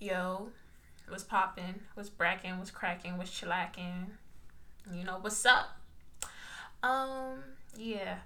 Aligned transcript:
Yo, 0.00 0.50
what's 1.08 1.24
popping? 1.24 1.80
What's 1.94 2.08
bracking? 2.08 2.56
What's 2.58 2.70
cracking? 2.70 3.18
What's 3.18 3.32
chillacking? 3.32 4.06
You 4.94 5.02
know 5.02 5.18
what's 5.20 5.44
up? 5.44 5.76
Um, 6.84 7.42
yeah, 7.76 8.18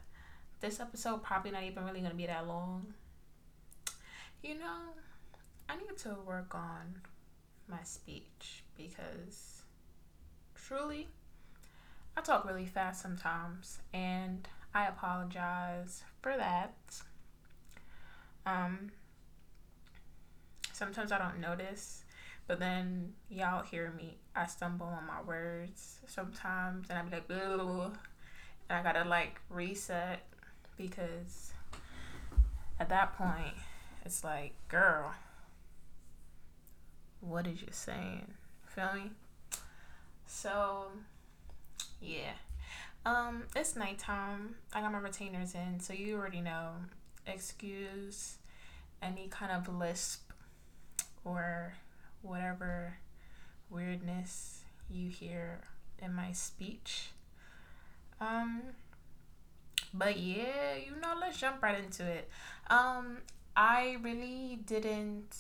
this 0.61 0.81
episode 0.81 1.23
probably 1.23 1.51
not 1.51 1.63
even 1.63 1.87
really 1.87 2.03
gonna 2.03 2.15
be 2.15 2.27
that 2.27 2.47
long. 2.47 2.93
You 4.43 4.59
know, 4.59 4.81
I 5.67 5.77
need 5.77 5.97
to 6.01 6.15
work 6.27 6.55
on 6.55 7.01
my 7.67 7.83
speech 7.85 8.65
because 8.77 9.63
truly, 10.55 11.09
I 12.19 12.21
talk 12.21 12.45
really 12.45 12.67
fast 12.67 13.01
sometimes, 13.01 13.79
and 13.95 14.47
I 14.75 14.89
apologize 14.89 16.03
for 16.21 16.37
that. 16.37 16.75
Um, 18.45 18.91
sometimes 20.83 21.13
I 21.13 21.19
don't 21.19 21.39
notice, 21.39 22.03
but 22.49 22.59
then 22.59 23.13
y'all 23.31 23.63
hear 23.63 23.93
me. 23.97 24.17
I 24.35 24.47
stumble 24.47 24.87
on 24.87 25.07
my 25.07 25.23
words 25.23 26.01
sometimes, 26.09 26.91
and 26.91 26.99
I'm 26.99 27.09
like, 27.09 27.23
and 27.31 27.93
I 28.69 28.83
gotta 28.83 29.09
like 29.09 29.41
reset 29.49 30.27
because 30.77 31.53
at 32.81 32.89
that 32.89 33.17
point, 33.17 33.55
it's 34.05 34.25
like, 34.25 34.55
girl, 34.67 35.15
what 37.21 37.47
is 37.47 37.61
you 37.63 37.69
saying? 37.71 38.33
Feel 38.67 38.91
me? 38.93 39.11
So, 40.27 40.87
yeah. 42.01 42.33
Um, 43.07 43.45
it's 43.55 43.77
nighttime. 43.77 44.57
I 44.73 44.81
got 44.81 44.91
my 44.91 44.99
retainers 44.99 45.55
in, 45.55 45.79
so 45.79 45.93
you 45.93 46.17
already 46.17 46.41
know. 46.41 46.71
Excuse 47.25 48.39
any 49.01 49.29
kind 49.29 49.53
of 49.53 49.73
lisp 49.73 50.33
or 51.25 51.75
whatever 52.23 52.99
weirdness 53.71 54.61
you 54.91 55.09
hear 55.09 55.61
in 55.99 56.15
my 56.15 56.33
speech. 56.33 57.11
Um, 58.21 58.63
but 59.93 60.19
yeah, 60.19 60.77
you 60.77 60.93
know, 61.01 61.15
let's 61.21 61.39
jump 61.39 61.63
right 61.63 61.79
into 61.83 62.05
it. 62.05 62.29
Um, 62.69 63.19
I 63.57 63.97
really 64.03 64.61
didn't 64.65 65.37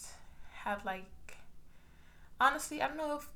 have 0.64 0.84
like 0.84 1.06
honestly, 2.40 2.82
I 2.82 2.88
don't 2.88 2.96
know 2.96 3.16
if 3.16 3.28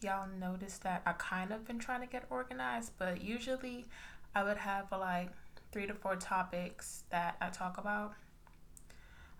y'all 0.00 0.28
noticed 0.38 0.82
that 0.84 1.02
I 1.04 1.12
kind 1.12 1.50
of 1.50 1.66
been 1.66 1.78
trying 1.78 2.00
to 2.00 2.06
get 2.06 2.24
organized, 2.30 2.92
but 2.98 3.22
usually 3.22 3.86
I 4.34 4.44
would 4.44 4.58
have 4.58 4.86
like 4.92 5.30
three 5.72 5.86
to 5.86 5.94
four 5.94 6.16
topics 6.16 7.02
that 7.10 7.36
I 7.40 7.48
talk 7.48 7.76
about. 7.76 8.14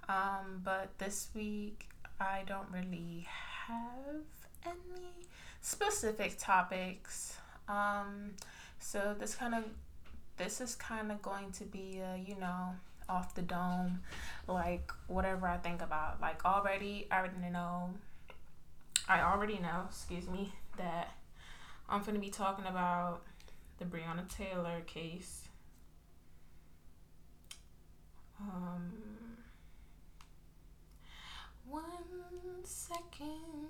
Um, 0.08 0.62
but 0.64 0.96
this 0.98 1.28
week 1.34 1.88
I 2.20 2.42
don't 2.46 2.68
really 2.72 3.26
have 3.66 4.24
any 4.66 5.26
specific 5.60 6.36
topics. 6.38 7.36
Um, 7.68 8.32
so 8.78 9.14
this 9.18 9.34
kind 9.34 9.54
of 9.54 9.64
this 10.38 10.60
is 10.60 10.74
kind 10.76 11.10
of 11.10 11.20
going 11.20 11.50
to 11.52 11.64
be 11.64 12.00
a, 12.00 12.16
you 12.16 12.36
know 12.38 12.74
off 13.08 13.34
the 13.34 13.42
dome 13.42 14.00
like 14.46 14.92
whatever 15.06 15.46
I 15.46 15.56
think 15.58 15.82
about. 15.82 16.20
Like 16.20 16.44
already 16.44 17.06
I 17.10 17.18
already 17.18 17.50
know 17.50 17.90
I 19.08 19.22
already 19.22 19.58
know, 19.58 19.84
excuse 19.88 20.28
me, 20.28 20.52
that 20.76 21.14
I'm 21.88 22.04
to 22.04 22.20
be 22.20 22.28
talking 22.28 22.66
about 22.66 23.22
the 23.78 23.86
Breonna 23.86 24.28
Taylor 24.28 24.82
case. 24.86 25.48
Um, 28.38 28.92
one 31.66 31.84
second. 32.64 33.68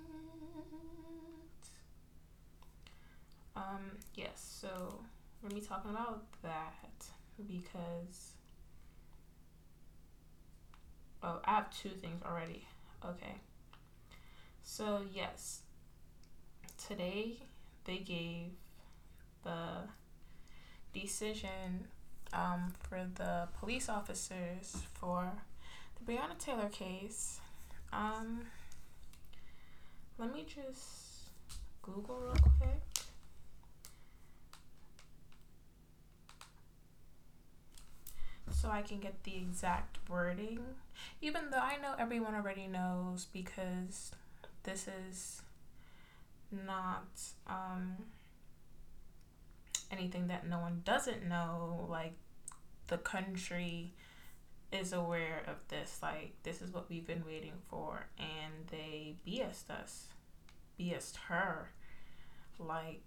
Um, 3.55 3.97
yes, 4.15 4.57
so 4.61 4.99
we're 5.41 5.48
going 5.48 5.48
to 5.48 5.48
talking 5.59 5.91
about 5.91 6.23
that 6.43 7.05
because. 7.47 8.33
Oh, 11.21 11.39
I 11.43 11.51
have 11.55 11.69
two 11.77 11.89
things 11.89 12.23
already. 12.25 12.65
Okay. 13.05 13.35
So, 14.63 15.01
yes, 15.13 15.61
today 16.87 17.39
they 17.83 17.97
gave 17.97 18.51
the 19.43 19.89
decision 20.93 21.87
um, 22.33 22.73
for 22.87 23.05
the 23.15 23.47
police 23.59 23.89
officers 23.89 24.77
for 24.93 25.31
the 25.97 26.11
Breonna 26.11 26.37
Taylor 26.37 26.69
case. 26.69 27.39
Um, 27.91 28.41
let 30.17 30.33
me 30.33 30.45
just 30.47 31.31
Google 31.81 32.19
real 32.21 32.35
quick. 32.59 32.88
So 38.61 38.69
I 38.69 38.81
can 38.81 38.99
get 38.99 39.23
the 39.23 39.37
exact 39.37 39.99
wording, 40.09 40.59
even 41.21 41.49
though 41.49 41.59
I 41.59 41.77
know 41.77 41.93
everyone 41.97 42.35
already 42.35 42.67
knows 42.67 43.25
because 43.31 44.11
this 44.63 44.89
is 45.09 45.41
not 46.51 47.07
um, 47.47 47.95
anything 49.89 50.27
that 50.27 50.45
no 50.45 50.59
one 50.59 50.81
doesn't 50.83 51.25
know. 51.25 51.87
Like, 51.89 52.15
the 52.87 52.97
country 52.97 53.93
is 54.73 54.91
aware 54.91 55.41
of 55.47 55.55
this. 55.69 55.99
Like, 56.01 56.33
this 56.43 56.61
is 56.61 56.73
what 56.73 56.89
we've 56.89 57.07
been 57.07 57.23
waiting 57.25 57.61
for. 57.69 58.07
And 58.17 58.67
they 58.69 59.15
BS'd 59.25 59.71
us, 59.71 60.07
BS'd 60.77 61.15
her. 61.29 61.69
Like, 62.59 63.03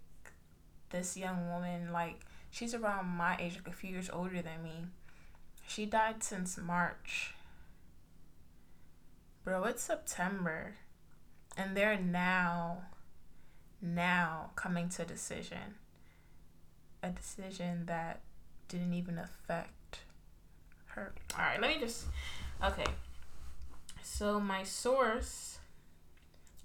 this 0.89 1.15
young 1.15 1.47
woman, 1.49 1.91
like, 1.91 2.21
she's 2.49 2.73
around 2.73 3.05
my 3.05 3.37
age, 3.39 3.53
like 3.53 3.67
a 3.67 3.77
few 3.77 3.91
years 3.91 4.09
older 4.11 4.41
than 4.41 4.63
me. 4.63 4.85
She 5.67 5.85
died 5.85 6.23
since 6.23 6.57
March. 6.57 7.33
Bro, 9.43 9.63
it's 9.65 9.83
September. 9.83 10.75
And 11.57 11.75
they're 11.75 11.99
now 11.99 12.83
now 13.81 14.51
coming 14.55 14.89
to 14.89 15.01
a 15.01 15.05
decision. 15.05 15.75
A 17.01 17.09
decision 17.09 17.85
that 17.87 18.21
didn't 18.67 18.93
even 18.93 19.17
affect 19.17 19.99
her. 20.87 21.13
All 21.37 21.43
right 21.43 21.61
let 21.61 21.75
me 21.75 21.79
just 21.79 22.05
okay. 22.63 22.85
So 24.01 24.39
my 24.39 24.63
source 24.63 25.59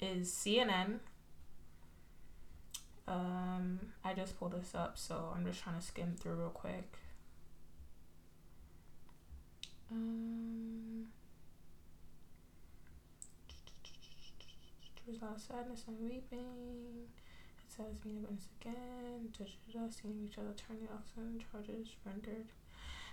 is 0.00 0.30
cnn 0.30 1.00
um 3.06 3.80
i 4.04 4.12
just 4.14 4.38
pulled 4.38 4.52
this 4.52 4.74
up 4.74 4.96
so 4.96 5.32
i'm 5.34 5.44
just 5.44 5.62
trying 5.62 5.76
to 5.76 5.82
skim 5.82 6.14
through 6.18 6.34
real 6.34 6.50
quick 6.50 6.98
um 9.90 11.06
There's 15.06 15.22
a 15.22 15.24
lot 15.24 15.36
of 15.36 15.40
sadness 15.40 15.84
and 15.88 15.98
weeping. 16.00 17.08
It 17.64 17.72
says 17.74 18.04
meeting 18.04 18.24
once 18.28 18.44
again. 18.60 19.30
Da, 19.38 19.44
da, 19.72 19.80
da, 19.80 19.88
seeing 19.90 20.22
each 20.28 20.36
other 20.36 20.52
turning 20.54 20.86
oxen 20.94 21.42
charges 21.50 21.88
rendered. 22.04 22.48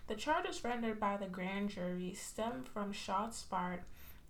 The 0.07 0.15
charges 0.15 0.61
rendered 0.63 0.99
by 0.99 1.15
the 1.15 1.27
grand 1.27 1.69
jury 1.69 2.13
stem 2.13 2.63
from 2.63 2.91
shots 2.91 3.41
fired 3.43 3.83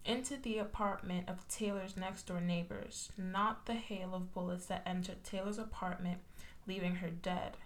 into 0.06 0.38
the 0.38 0.60
apartment 0.60 1.28
of 1.28 1.48
Taylor's 1.48 1.98
next 1.98 2.28
door 2.28 2.40
neighbors, 2.40 3.12
not 3.18 3.66
the 3.66 3.74
hail 3.74 4.14
of 4.14 4.32
bullets 4.32 4.68
that 4.68 4.84
entered 4.86 5.24
Taylor's 5.24 5.58
apartment, 5.58 6.20
leaving 6.68 6.98
her 6.98 7.10
dead. 7.10 7.58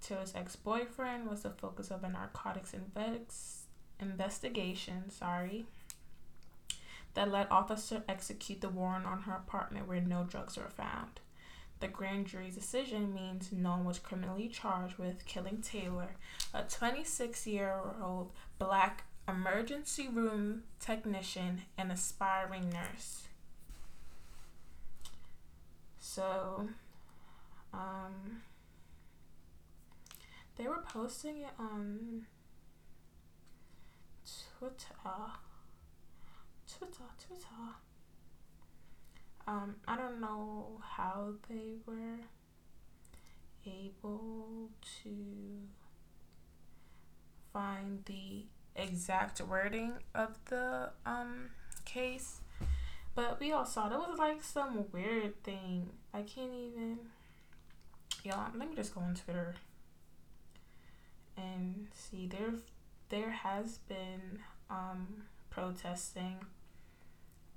Taylor's 0.00 0.34
ex 0.34 0.56
boyfriend 0.56 1.28
was 1.28 1.42
the 1.42 1.50
focus 1.50 1.90
of 1.90 2.02
a 2.02 2.08
narcotics 2.08 2.72
invex- 2.72 3.63
investigation. 4.00 5.10
Sorry 5.10 5.66
that 7.14 7.30
let 7.30 7.50
officer 7.50 8.02
execute 8.08 8.60
the 8.60 8.68
warrant 8.68 9.06
on 9.06 9.22
her 9.22 9.34
apartment 9.34 9.88
where 9.88 10.00
no 10.00 10.24
drugs 10.24 10.56
were 10.56 10.68
found. 10.68 11.20
The 11.80 11.88
grand 11.88 12.26
jury's 12.26 12.54
decision 12.54 13.14
means 13.14 13.50
no 13.52 13.70
one 13.70 13.84
was 13.84 13.98
criminally 13.98 14.48
charged 14.48 14.98
with 14.98 15.26
killing 15.26 15.60
Taylor, 15.60 16.16
a 16.52 16.62
26 16.62 17.46
year 17.46 17.74
old 18.02 18.32
black 18.58 19.04
emergency 19.28 20.08
room 20.08 20.62
technician 20.80 21.62
and 21.78 21.90
aspiring 21.90 22.70
nurse. 22.70 23.22
So, 25.98 26.68
um, 27.72 28.42
they 30.56 30.68
were 30.68 30.84
posting 30.86 31.38
it 31.38 31.52
on 31.58 32.26
Twitter. 34.70 35.32
Twitter, 36.78 37.04
Twitter. 37.26 37.74
Um, 39.46 39.76
I 39.86 39.96
don't 39.96 40.20
know 40.20 40.80
how 40.82 41.34
they 41.48 41.74
were 41.86 42.18
able 43.66 44.70
to 45.02 45.10
find 47.52 48.04
the 48.06 48.46
exact 48.76 49.40
wording 49.42 49.92
of 50.14 50.38
the 50.46 50.90
um 51.06 51.50
case, 51.84 52.40
But 53.14 53.38
we 53.38 53.52
all 53.52 53.64
saw. 53.64 53.86
It 53.92 53.98
was 53.98 54.18
like 54.18 54.42
some 54.42 54.86
weird 54.92 55.42
thing. 55.44 55.90
I 56.12 56.22
can't 56.22 56.52
even. 56.52 56.98
Y'all, 58.24 58.50
let 58.56 58.68
me 58.68 58.74
just 58.74 58.94
go 58.94 59.02
on 59.02 59.14
Twitter 59.14 59.54
and 61.36 61.88
see. 61.92 62.26
There, 62.26 62.54
there 63.10 63.30
has 63.30 63.78
been 63.78 64.40
um, 64.70 65.24
protesting 65.50 66.38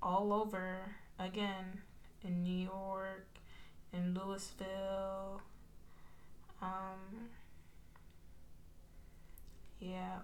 all 0.01 0.31
over 0.33 0.77
again 1.19 1.81
in 2.23 2.43
New 2.43 2.65
York, 2.65 3.27
in 3.93 4.13
Louisville. 4.13 5.41
Um, 6.61 7.29
yeah, 9.79 10.19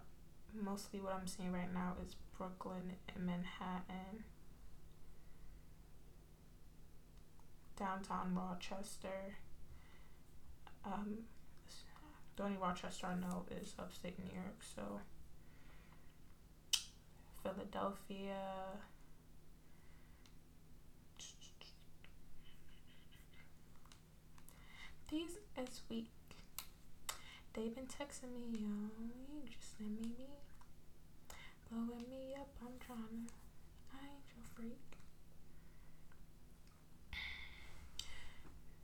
mostly 0.54 1.00
what 1.00 1.14
I'm 1.14 1.28
seeing 1.28 1.52
right 1.52 1.74
now 1.74 1.94
is 2.06 2.16
Brooklyn 2.38 2.94
and 3.16 3.26
Manhattan. 3.26 4.24
Downtown 7.78 8.36
Rochester. 8.36 9.38
Um, 10.86 11.20
the 12.36 12.44
only 12.44 12.58
Rochester 12.58 13.08
I 13.08 13.16
know 13.16 13.46
is 13.50 13.74
upstate 13.80 14.18
New 14.20 14.32
York, 14.34 14.58
so 14.76 15.00
Philadelphia. 17.44 18.40
These 25.12 25.38
is 25.58 25.82
weak. 25.90 26.10
They've 27.54 27.76
been 27.76 27.86
texting 27.86 28.34
me, 28.34 28.60
yo. 28.60 28.68
You 29.30 29.48
just 29.48 29.78
send 29.78 30.02
me 30.02 30.08
me. 30.18 30.26
Blowing 31.70 32.10
me 32.10 32.34
up, 32.40 32.50
I'm 32.62 32.74
trying 32.84 33.28
to. 33.28 33.34
I 33.94 34.06
ain't 34.06 34.26
your 34.36 34.44
freak. 34.56 34.80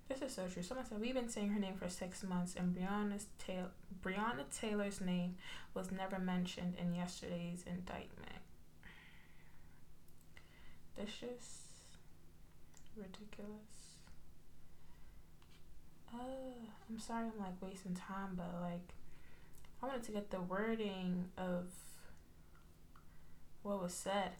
This 0.08 0.22
is 0.22 0.34
so 0.36 0.48
true. 0.48 0.64
Someone 0.64 0.86
said 0.86 1.00
we've 1.00 1.14
been 1.14 1.30
saying 1.30 1.50
her 1.50 1.60
name 1.60 1.76
for 1.76 1.90
six 1.90 2.24
months, 2.24 2.56
and 2.56 2.76
Breonna's 2.76 3.28
ta- 3.40 3.70
Breonna 4.04 4.44
Taylor's 4.56 5.02
name 5.02 5.36
was 5.74 5.92
never 5.92 6.20
mentioned 6.20 6.76
in 6.80 6.94
yesterday's 6.96 7.64
indictment. 7.66 8.38
Just 10.97 12.95
ridiculous. 12.95 13.50
Uh, 16.13 16.18
I'm 16.89 17.00
sorry 17.00 17.25
I'm 17.25 17.39
like 17.39 17.62
wasting 17.62 17.95
time, 17.95 18.36
but 18.36 18.50
like 18.62 18.94
I 19.81 19.88
wanted 19.88 20.03
to 20.03 20.12
get 20.12 20.31
the 20.31 20.41
wording 20.41 21.25
of 21.38 21.65
what 23.63 23.81
was 23.81 23.94
said. 23.94 24.31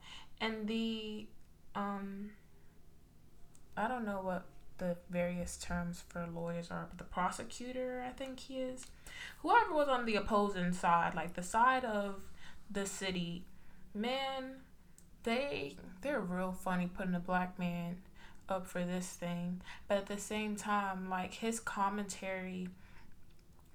And 0.41 0.67
the 0.67 1.27
um 1.75 2.31
I 3.77 3.87
don't 3.87 4.05
know 4.05 4.21
what 4.21 4.45
the 4.77 4.97
various 5.09 5.57
terms 5.57 6.03
for 6.07 6.27
lawyers 6.33 6.71
are, 6.71 6.87
but 6.89 6.97
the 6.97 7.03
prosecutor, 7.03 8.03
I 8.05 8.11
think 8.11 8.39
he 8.39 8.59
is. 8.59 8.87
Whoever 9.41 9.73
was 9.73 9.87
on 9.87 10.05
the 10.05 10.15
opposing 10.15 10.73
side, 10.73 11.13
like 11.15 11.33
the 11.33 11.43
side 11.43 11.85
of 11.85 12.23
the 12.71 12.85
city, 12.85 13.45
man, 13.93 14.61
they 15.24 15.75
they're 16.01 16.19
real 16.19 16.51
funny 16.51 16.88
putting 16.88 17.16
a 17.16 17.19
black 17.19 17.60
man 17.60 17.98
up 18.48 18.68
for 18.68 18.83
this 18.83 19.07
thing. 19.07 19.62
But 19.88 19.98
at 19.98 20.06
the 20.07 20.18
same 20.18 20.56
time, 20.56 21.10
like 21.10 21.33
his 21.36 21.60
commentary 21.60 22.69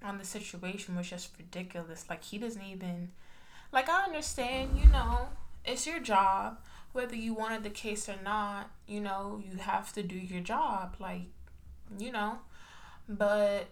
on 0.03 0.17
the 0.17 0.25
situation 0.25 0.95
was 0.95 1.09
just 1.09 1.29
ridiculous. 1.37 2.05
Like 2.09 2.23
he 2.23 2.37
doesn't 2.37 2.63
even 2.63 3.11
like 3.71 3.89
I 3.89 4.03
understand, 4.03 4.77
you 4.77 4.89
know, 4.89 5.27
it's 5.65 5.87
your 5.87 5.99
job. 5.99 6.59
Whether 6.93 7.15
you 7.15 7.33
wanted 7.33 7.63
the 7.63 7.69
case 7.69 8.07
or 8.07 8.15
not, 8.23 8.69
you 8.87 9.01
know, 9.01 9.41
you 9.43 9.57
have 9.57 9.91
to 9.93 10.03
do 10.03 10.15
your 10.15 10.41
job. 10.41 10.95
Like, 10.99 11.23
you 11.99 12.11
know. 12.11 12.39
But 13.09 13.67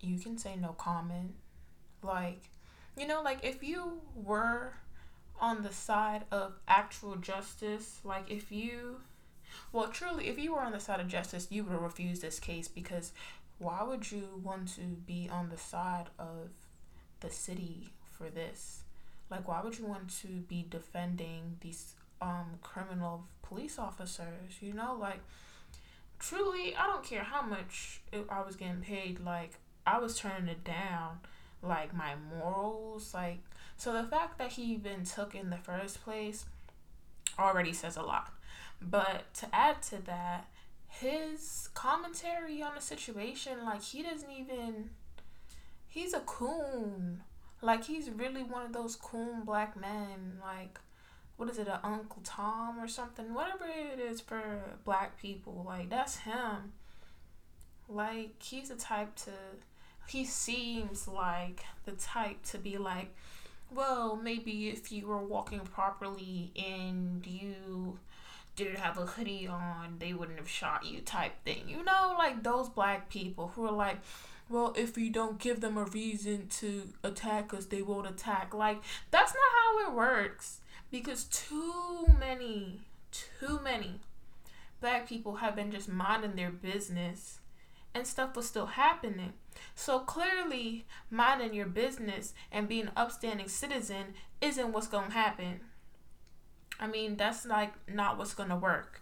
you 0.00 0.18
can 0.18 0.36
say 0.38 0.56
no 0.56 0.72
comment. 0.72 1.34
Like, 2.02 2.42
you 2.96 3.06
know, 3.06 3.22
like 3.22 3.38
if 3.42 3.62
you 3.62 4.00
were 4.14 4.74
on 5.40 5.62
the 5.62 5.72
side 5.72 6.24
of 6.30 6.54
actual 6.66 7.16
justice, 7.16 8.00
like 8.04 8.30
if 8.30 8.50
you 8.50 9.00
well, 9.72 9.88
truly, 9.88 10.28
if 10.28 10.38
you 10.38 10.52
were 10.52 10.60
on 10.60 10.72
the 10.72 10.80
side 10.80 11.00
of 11.00 11.08
justice, 11.08 11.48
you 11.50 11.64
would 11.64 11.80
refuse 11.80 12.20
this 12.20 12.38
case 12.38 12.68
because 12.68 13.12
why 13.58 13.82
would 13.82 14.10
you 14.10 14.40
want 14.42 14.74
to 14.76 14.82
be 14.82 15.28
on 15.30 15.50
the 15.50 15.56
side 15.58 16.06
of 16.18 16.50
the 17.20 17.30
city 17.30 17.90
for 18.12 18.30
this? 18.30 18.82
Like, 19.30 19.46
why 19.48 19.60
would 19.62 19.78
you 19.78 19.86
want 19.86 20.10
to 20.22 20.28
be 20.28 20.64
defending 20.68 21.56
these 21.60 21.94
um 22.20 22.58
criminal 22.62 23.24
police 23.42 23.78
officers? 23.78 24.60
You 24.60 24.74
know, 24.74 24.96
like 24.98 25.20
truly, 26.18 26.74
I 26.76 26.86
don't 26.86 27.04
care 27.04 27.24
how 27.24 27.42
much 27.42 28.00
I 28.28 28.42
was 28.42 28.56
getting 28.56 28.80
paid. 28.80 29.20
Like, 29.20 29.54
I 29.86 29.98
was 29.98 30.18
turning 30.18 30.48
it 30.48 30.64
down. 30.64 31.20
Like 31.62 31.94
my 31.94 32.14
morals, 32.30 33.12
like 33.12 33.40
so 33.76 33.92
the 33.92 34.04
fact 34.04 34.38
that 34.38 34.52
he 34.52 34.62
even 34.74 35.04
took 35.04 35.34
in 35.34 35.50
the 35.50 35.56
first 35.56 36.02
place 36.04 36.44
already 37.38 37.72
says 37.72 37.96
a 37.96 38.02
lot. 38.02 38.32
But 38.80 39.32
to 39.34 39.54
add 39.54 39.82
to 39.84 40.04
that, 40.06 40.48
his 40.88 41.68
commentary 41.74 42.62
on 42.62 42.74
the 42.74 42.80
situation, 42.80 43.64
like 43.64 43.82
he 43.82 44.02
doesn't 44.02 44.30
even 44.30 44.90
he's 45.86 46.14
a 46.14 46.20
coon. 46.20 47.22
Like 47.60 47.84
he's 47.84 48.10
really 48.10 48.42
one 48.42 48.64
of 48.66 48.72
those 48.72 48.94
coon 48.94 49.42
black 49.44 49.76
men, 49.76 50.38
like 50.40 50.78
what 51.36 51.48
is 51.48 51.58
it, 51.58 51.68
a 51.68 51.80
Uncle 51.86 52.20
Tom 52.24 52.80
or 52.80 52.88
something? 52.88 53.32
Whatever 53.32 53.64
it 53.66 54.00
is 54.00 54.20
for 54.20 54.76
black 54.84 55.20
people, 55.20 55.64
like 55.66 55.88
that's 55.88 56.18
him. 56.18 56.72
Like 57.88 58.42
he's 58.42 58.68
the 58.68 58.74
type 58.74 59.14
to 59.16 59.30
he 60.08 60.24
seems 60.24 61.06
like 61.06 61.64
the 61.84 61.92
type 61.92 62.42
to 62.44 62.58
be 62.58 62.78
like, 62.78 63.14
well, 63.70 64.16
maybe 64.16 64.68
if 64.68 64.90
you 64.90 65.06
were 65.06 65.22
walking 65.22 65.60
properly 65.60 66.52
and 66.56 67.26
you 67.26 67.98
didn't 68.56 68.78
have 68.78 68.98
a 68.98 69.06
hoodie 69.06 69.46
on, 69.46 69.96
they 69.98 70.12
wouldn't 70.12 70.38
have 70.38 70.48
shot 70.48 70.84
you 70.84 71.00
type 71.00 71.32
thing. 71.44 71.68
You 71.68 71.84
know, 71.84 72.14
like 72.18 72.42
those 72.42 72.68
black 72.68 73.08
people 73.08 73.52
who 73.54 73.64
are 73.66 73.72
like, 73.72 73.98
well, 74.48 74.74
if 74.76 74.96
we 74.96 75.10
don't 75.10 75.38
give 75.38 75.60
them 75.60 75.76
a 75.76 75.84
reason 75.84 76.48
to 76.48 76.88
attack 77.04 77.52
us, 77.52 77.66
they 77.66 77.82
won't 77.82 78.08
attack. 78.08 78.54
Like, 78.54 78.82
that's 79.10 79.32
not 79.32 79.84
how 79.84 79.88
it 79.88 79.94
works. 79.94 80.60
Because 80.90 81.24
too 81.24 82.06
many, 82.18 82.80
too 83.12 83.60
many 83.62 84.00
black 84.80 85.06
people 85.06 85.36
have 85.36 85.54
been 85.54 85.70
just 85.70 85.88
minding 85.88 86.34
their 86.34 86.50
business 86.50 87.40
and 87.94 88.06
stuff 88.06 88.36
was 88.36 88.46
still 88.46 88.66
happening. 88.66 89.32
So 89.74 90.00
clearly, 90.00 90.86
minding 91.10 91.54
your 91.54 91.66
business 91.66 92.34
and 92.50 92.68
being 92.68 92.86
an 92.86 92.92
upstanding 92.96 93.48
citizen 93.48 94.14
isn't 94.40 94.72
what's 94.72 94.88
going 94.88 95.08
to 95.08 95.14
happen. 95.14 95.60
I 96.80 96.86
mean, 96.86 97.16
that's 97.16 97.44
like 97.44 97.72
not 97.88 98.18
what's 98.18 98.34
going 98.34 98.50
to 98.50 98.56
work. 98.56 99.00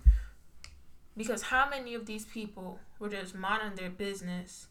Because 1.17 1.43
how 1.43 1.69
many 1.69 1.95
of 1.95 2.07
these 2.07 2.25
people 2.25 2.79
were 2.99 3.09
just 3.09 3.35
minding 3.35 3.77
their 3.77 3.91
business 3.91 4.67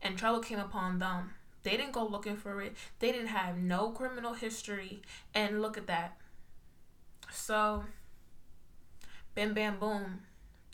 and 0.00 0.16
trouble 0.16 0.40
came 0.40 0.58
upon 0.58 0.98
them? 0.98 1.30
They 1.64 1.76
didn't 1.76 1.92
go 1.92 2.06
looking 2.06 2.36
for 2.36 2.62
it. 2.62 2.74
They 3.00 3.12
didn't 3.12 3.28
have 3.28 3.58
no 3.58 3.90
criminal 3.90 4.34
history. 4.34 5.02
And 5.34 5.60
look 5.60 5.76
at 5.76 5.86
that. 5.88 6.16
So, 7.30 7.84
bam, 9.34 9.54
bam, 9.54 9.78
boom. 9.78 10.20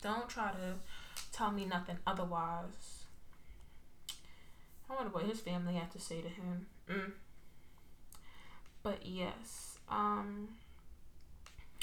Don't 0.01 0.29
try 0.29 0.51
to 0.51 0.75
tell 1.31 1.51
me 1.51 1.65
nothing 1.65 1.97
otherwise. 2.05 2.94
I 4.89 4.95
wonder 4.95 5.11
what 5.11 5.25
his 5.25 5.39
family 5.39 5.73
had 5.73 5.91
to 5.91 5.99
say 5.99 6.21
to 6.21 6.29
him. 6.29 6.67
Mm. 6.89 7.11
But 8.83 9.05
yes, 9.05 9.79
um, 9.89 10.49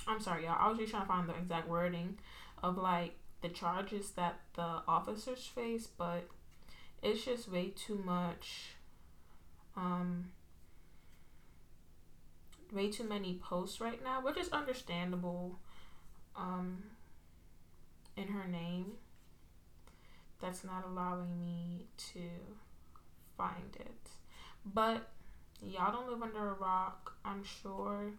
I'm 0.06 0.20
sorry, 0.20 0.44
y'all. 0.44 0.56
I 0.58 0.68
was 0.68 0.78
just 0.78 0.90
trying 0.90 1.02
to 1.02 1.08
find 1.08 1.28
the 1.28 1.34
exact 1.34 1.68
wording 1.68 2.18
of 2.62 2.78
like 2.78 3.16
the 3.40 3.48
charges 3.48 4.10
that 4.12 4.40
the 4.54 4.82
officers 4.86 5.44
face, 5.46 5.86
but 5.86 6.28
it's 7.02 7.24
just 7.24 7.50
way 7.50 7.72
too 7.74 8.00
much. 8.04 8.76
Um, 9.76 10.30
way 12.72 12.90
too 12.90 13.08
many 13.08 13.40
posts 13.42 13.80
right 13.80 14.02
now, 14.02 14.20
which 14.22 14.36
is 14.38 14.48
understandable. 14.50 15.58
Um, 16.36 16.84
in 18.16 18.28
her 18.28 18.46
name, 18.46 18.92
that's 20.40 20.64
not 20.64 20.84
allowing 20.86 21.40
me 21.40 21.86
to 22.12 22.20
find 23.42 23.76
it. 23.76 24.10
But 24.64 25.08
y'all 25.64 25.92
don't 25.92 26.08
live 26.08 26.22
under 26.22 26.50
a 26.50 26.54
rock. 26.54 27.14
I'm 27.24 27.42
sure 27.44 28.12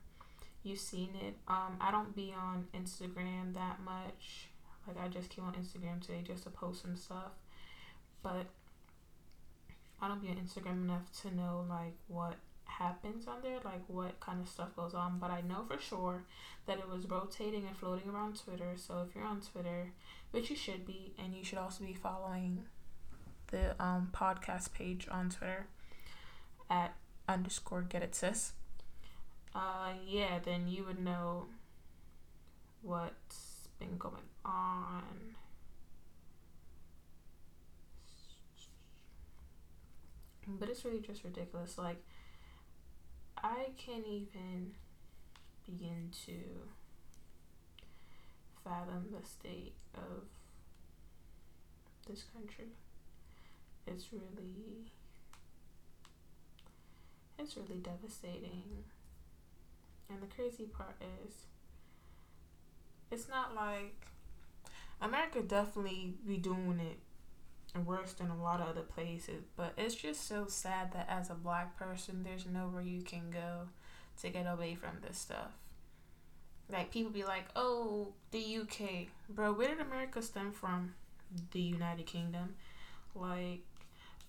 you've 0.63 0.79
seen 0.79 1.09
it. 1.21 1.35
Um, 1.47 1.77
I 1.79 1.91
don't 1.91 2.15
be 2.15 2.33
on 2.37 2.67
Instagram 2.73 3.53
that 3.53 3.79
much. 3.83 4.49
Like 4.87 4.97
I 5.01 5.07
just 5.07 5.29
came 5.29 5.45
on 5.45 5.53
Instagram 5.53 6.01
today 6.01 6.23
just 6.25 6.43
to 6.43 6.49
post 6.49 6.81
some 6.81 6.97
stuff, 6.97 7.31
but 8.21 8.47
I 10.01 10.09
don't 10.09 10.21
be 10.21 10.27
on 10.27 10.35
Instagram 10.35 10.83
enough 10.83 11.09
to 11.21 11.33
know 11.33 11.65
like 11.69 11.95
what 12.07 12.35
happens 12.65 13.27
on 13.27 13.41
there, 13.41 13.59
like 13.63 13.83
what 13.87 14.19
kind 14.19 14.41
of 14.41 14.49
stuff 14.49 14.75
goes 14.75 14.93
on, 14.93 15.19
but 15.19 15.31
I 15.31 15.39
know 15.41 15.63
for 15.65 15.79
sure 15.79 16.23
that 16.65 16.79
it 16.79 16.89
was 16.89 17.05
rotating 17.05 17.65
and 17.65 17.77
floating 17.77 18.09
around 18.09 18.37
Twitter. 18.43 18.73
So 18.75 19.05
if 19.07 19.15
you're 19.15 19.23
on 19.23 19.39
Twitter, 19.39 19.93
which 20.31 20.49
you 20.49 20.55
should 20.57 20.85
be, 20.85 21.13
and 21.17 21.33
you 21.33 21.45
should 21.45 21.59
also 21.59 21.85
be 21.85 21.93
following 21.93 22.65
the 23.47 23.81
um, 23.83 24.09
podcast 24.13 24.73
page 24.73 25.07
on 25.09 25.29
Twitter 25.29 25.67
at 26.69 26.95
underscore 27.27 27.81
get 27.81 28.01
it 28.01 28.15
sis. 28.15 28.53
Uh, 29.55 29.93
yeah, 30.07 30.39
then 30.43 30.67
you 30.67 30.83
would 30.83 30.99
know 30.99 31.45
what's 32.81 33.67
been 33.79 33.97
going 33.97 34.29
on. 34.43 35.35
But 40.47 40.69
it's 40.69 40.83
really 40.83 40.99
just 40.99 41.23
ridiculous. 41.23 41.77
Like, 41.77 42.03
I 43.37 43.67
can't 43.77 44.05
even 44.07 44.71
begin 45.65 46.09
to 46.25 46.33
fathom 48.63 49.07
the 49.11 49.25
state 49.27 49.73
of 49.95 50.23
this 52.07 52.23
country. 52.33 52.67
It's 53.85 54.11
really 54.11 54.91
it's 57.37 57.57
really 57.57 57.79
devastating. 57.79 58.85
And 60.09 60.21
the 60.21 60.27
crazy 60.27 60.65
part 60.65 60.95
is 61.25 61.45
it's 63.11 63.27
not 63.27 63.55
like 63.55 64.07
America 65.01 65.41
definitely 65.41 66.15
be 66.25 66.37
doing 66.37 66.79
it 66.79 66.99
worse 67.85 68.13
than 68.13 68.29
a 68.29 68.41
lot 68.41 68.61
of 68.61 68.67
other 68.67 68.81
places, 68.81 69.43
but 69.55 69.73
it's 69.77 69.95
just 69.95 70.27
so 70.27 70.45
sad 70.47 70.93
that 70.93 71.07
as 71.09 71.29
a 71.29 71.35
black 71.35 71.77
person, 71.77 72.23
there's 72.23 72.45
nowhere 72.45 72.83
you 72.83 73.01
can 73.01 73.31
go 73.31 73.67
to 74.21 74.29
get 74.29 74.45
away 74.45 74.75
from 74.75 74.99
this 75.01 75.17
stuff. 75.17 75.51
Like 76.71 76.91
people 76.91 77.11
be 77.11 77.23
like, 77.23 77.45
"Oh, 77.55 78.13
the 78.31 78.39
UK, 78.39 79.09
bro. 79.29 79.53
Where 79.53 79.69
did 79.69 79.81
America 79.81 80.21
stem 80.21 80.51
from? 80.51 80.93
The 81.51 81.61
United 81.61 82.05
Kingdom." 82.05 82.55
Like, 83.15 83.63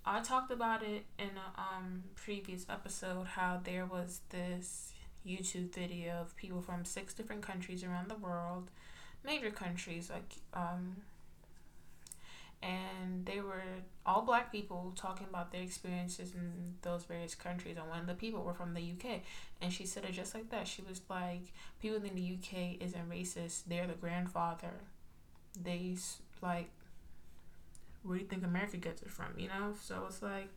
I 0.06 0.20
talked 0.20 0.50
about 0.50 0.82
it 0.82 1.06
in 1.18 1.30
a 1.30 1.61
um 1.61 2.04
previous 2.14 2.66
episode 2.68 3.26
how 3.26 3.61
there 3.62 3.87
was 3.87 4.20
this 4.30 4.92
YouTube 5.26 5.75
video 5.75 6.20
of 6.20 6.37
people 6.37 6.61
from 6.61 6.84
six 6.84 7.14
different 7.14 7.42
countries 7.42 7.82
around 7.82 8.08
the 8.11 8.16
world, 8.16 8.70
major 9.25 9.50
countries 9.50 10.11
like 10.11 10.34
um 10.52 10.96
and 12.62 13.26
they 13.26 13.40
were 13.40 13.62
all 14.06 14.23
black 14.23 14.50
people 14.50 14.92
talking 14.96 15.26
about 15.28 15.52
their 15.52 15.61
experiences 15.61 16.32
in 16.34 16.75
those 16.80 17.04
various 17.04 17.34
countries 17.34 17.76
and 17.76 17.88
one 17.88 18.00
of 18.00 18.06
the 18.06 18.14
people 18.14 18.42
were 18.42 18.54
from 18.54 18.73
the 18.73 18.80
UK 18.80 19.20
and 19.61 19.70
she 19.73 19.84
said 19.87 20.04
it 20.04 20.12
just 20.12 20.34
like 20.34 20.50
that. 20.50 20.68
She 20.68 20.82
was 20.82 21.00
like 21.08 21.52
people 21.80 22.02
in 22.02 22.14
the 22.14 22.38
UK 22.38 22.82
isn't 22.82 23.11
racist 23.11 23.62
they're 23.66 23.87
the 23.87 23.94
grandfather. 23.94 24.75
They 25.62 25.96
like 26.42 26.68
where 28.04 28.18
do 28.18 28.23
you 28.23 28.28
think 28.28 28.44
America 28.44 28.76
gets 28.76 29.02
it 29.02 29.11
from 29.11 29.26
you 29.37 29.49
know 29.49 29.75
so 29.80 30.04
it's 30.06 30.23
like 30.23 30.49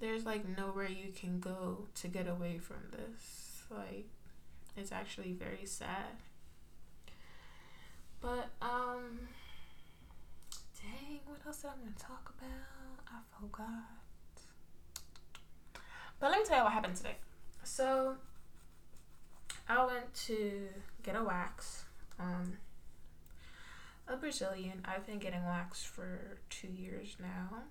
there's 0.00 0.24
like 0.24 0.44
nowhere 0.56 0.88
you 0.88 1.12
can 1.12 1.40
go 1.40 1.86
to 1.94 2.08
get 2.08 2.26
away 2.28 2.58
from 2.58 2.76
this 2.92 3.62
like 3.70 4.06
it's 4.76 4.92
actually 4.92 5.32
very 5.32 5.66
sad 5.66 6.16
but 8.20 8.48
um 8.62 9.28
Dang, 10.80 11.20
what 11.26 11.40
else 11.46 11.64
am 11.64 11.72
I 11.84 11.90
to 11.90 11.98
talk 12.04 12.32
about? 12.38 13.04
I 13.08 13.40
forgot. 13.40 13.70
But 16.20 16.30
let 16.30 16.38
me 16.40 16.44
tell 16.44 16.58
you 16.58 16.64
what 16.64 16.72
happened 16.72 16.96
today. 16.96 17.16
So, 17.64 18.14
I 19.68 19.84
went 19.84 20.12
to 20.26 20.68
get 21.02 21.16
a 21.16 21.22
wax. 21.22 21.84
Um, 22.18 22.58
a 24.08 24.16
Brazilian. 24.16 24.82
I've 24.84 25.06
been 25.06 25.18
getting 25.18 25.44
wax 25.44 25.84
for 25.84 26.38
two 26.50 26.68
years 26.68 27.16
now. 27.20 27.64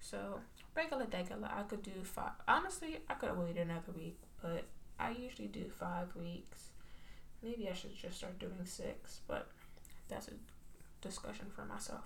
So, 0.00 0.40
regular, 0.76 1.06
regular. 1.10 1.48
I 1.50 1.62
could 1.62 1.82
do 1.82 2.02
five. 2.02 2.32
Honestly, 2.46 2.98
I 3.08 3.14
could 3.14 3.36
waited 3.38 3.58
another 3.58 3.92
week, 3.96 4.18
but 4.42 4.64
I 4.98 5.10
usually 5.10 5.48
do 5.48 5.70
five 5.70 6.14
weeks. 6.14 6.70
Maybe 7.42 7.68
I 7.68 7.72
should 7.72 7.96
just 7.96 8.18
start 8.18 8.38
doing 8.38 8.64
six, 8.64 9.20
but 9.26 9.48
that's 10.08 10.28
a 10.28 10.32
discussion 11.00 11.46
for 11.54 11.64
myself. 11.64 12.04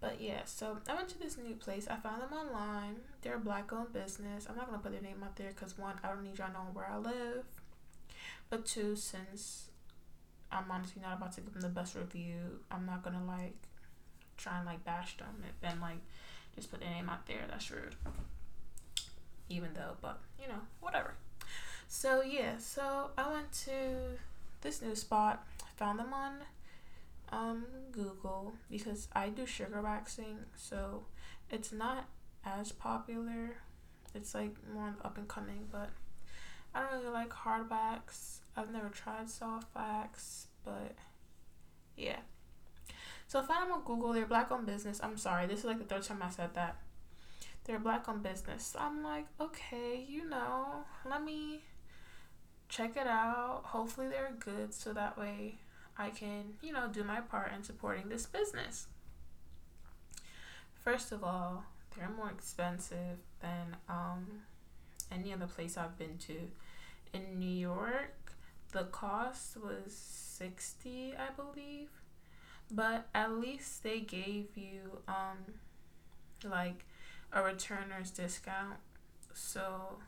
But 0.00 0.20
yeah, 0.20 0.42
so 0.44 0.78
I 0.88 0.94
went 0.94 1.08
to 1.10 1.18
this 1.18 1.38
new 1.38 1.54
place. 1.54 1.88
I 1.88 1.96
found 1.96 2.20
them 2.20 2.32
online. 2.32 2.96
They're 3.22 3.36
a 3.36 3.40
black 3.40 3.72
owned 3.72 3.92
business. 3.92 4.46
I'm 4.48 4.56
not 4.56 4.66
gonna 4.66 4.82
put 4.82 4.92
their 4.92 5.00
name 5.00 5.22
out 5.22 5.36
there 5.36 5.48
because 5.48 5.78
one, 5.78 5.94
I 6.02 6.08
don't 6.08 6.22
need 6.22 6.38
y'all 6.38 6.52
knowing 6.52 6.74
where 6.74 6.90
I 6.90 6.98
live. 6.98 7.44
But 8.50 8.66
two, 8.66 8.96
since 8.96 9.70
I'm 10.52 10.70
honestly 10.70 11.02
not 11.02 11.16
about 11.16 11.32
to 11.32 11.40
give 11.40 11.52
them 11.52 11.62
the 11.62 11.68
best 11.68 11.94
review, 11.94 12.60
I'm 12.70 12.86
not 12.86 13.02
gonna 13.02 13.24
like 13.24 13.56
try 14.36 14.56
and 14.58 14.66
like 14.66 14.84
bash 14.84 15.16
them 15.16 15.42
and 15.62 15.80
like 15.80 15.98
just 16.54 16.70
put 16.70 16.80
their 16.80 16.90
name 16.90 17.08
out 17.08 17.26
there. 17.26 17.44
That's 17.48 17.70
rude. 17.70 17.94
Even 19.48 19.70
though, 19.74 19.96
but 20.00 20.20
you 20.40 20.48
know, 20.48 20.60
whatever. 20.80 21.14
So 21.88 22.22
yeah, 22.22 22.58
so 22.58 23.10
I 23.16 23.30
went 23.30 23.52
to 23.64 24.18
this 24.62 24.82
new 24.82 24.94
spot. 24.94 25.46
I 25.62 25.66
Found 25.76 25.98
them 25.98 26.14
on 26.14 26.32
um, 27.32 27.64
Google 27.92 28.54
because 28.70 29.08
I 29.12 29.28
do 29.28 29.44
sugar 29.44 29.82
waxing, 29.82 30.38
so 30.56 31.04
it's 31.50 31.72
not 31.72 32.06
as 32.44 32.72
popular. 32.72 33.56
It's 34.14 34.34
like 34.34 34.54
more 34.72 34.94
up 35.04 35.18
and 35.18 35.26
coming, 35.26 35.66
but 35.70 35.90
I 36.74 36.80
don't 36.82 37.00
really 37.00 37.12
like 37.12 37.32
hard 37.32 37.68
wax. 37.68 38.40
I've 38.56 38.72
never 38.72 38.88
tried 38.88 39.28
soft 39.28 39.72
but 39.74 40.94
yeah. 41.96 42.18
So 43.26 43.40
I 43.40 43.42
found 43.42 43.64
them 43.64 43.72
on 43.72 43.84
Google. 43.84 44.12
They're 44.12 44.26
black 44.26 44.50
on 44.50 44.64
business. 44.64 45.00
I'm 45.02 45.16
sorry, 45.16 45.46
this 45.46 45.60
is 45.60 45.64
like 45.64 45.78
the 45.78 45.84
third 45.84 46.02
time 46.02 46.22
I 46.22 46.30
said 46.30 46.54
that. 46.54 46.76
They're 47.64 47.78
black 47.78 48.08
on 48.08 48.20
business. 48.20 48.76
I'm 48.78 49.02
like, 49.02 49.26
okay, 49.40 50.04
you 50.06 50.28
know, 50.28 50.84
let 51.08 51.24
me 51.24 51.62
check 52.68 52.96
it 52.96 53.06
out. 53.06 53.62
Hopefully 53.64 54.08
they're 54.08 54.34
good 54.38 54.74
so 54.74 54.92
that 54.92 55.18
way 55.18 55.58
I 55.96 56.10
can, 56.10 56.54
you 56.62 56.72
know, 56.72 56.88
do 56.92 57.04
my 57.04 57.20
part 57.20 57.52
in 57.54 57.62
supporting 57.62 58.08
this 58.08 58.26
business. 58.26 58.86
First 60.82 61.12
of 61.12 61.24
all, 61.24 61.64
they're 61.96 62.10
more 62.10 62.30
expensive 62.30 63.18
than 63.40 63.76
um, 63.88 64.26
any 65.10 65.32
other 65.32 65.46
place 65.46 65.78
I've 65.78 65.96
been 65.96 66.18
to. 66.26 66.34
In 67.12 67.38
New 67.38 67.46
York, 67.46 68.33
the 68.74 68.84
cost 68.84 69.56
was 69.56 69.94
60, 69.94 71.14
I 71.16 71.32
believe. 71.32 71.88
But 72.70 73.06
at 73.14 73.32
least 73.32 73.82
they 73.82 74.00
gave 74.00 74.48
you 74.56 74.98
um 75.08 75.54
like 76.44 76.84
a 77.32 77.40
returner's 77.40 78.10
discount. 78.10 78.76
So 79.32 79.98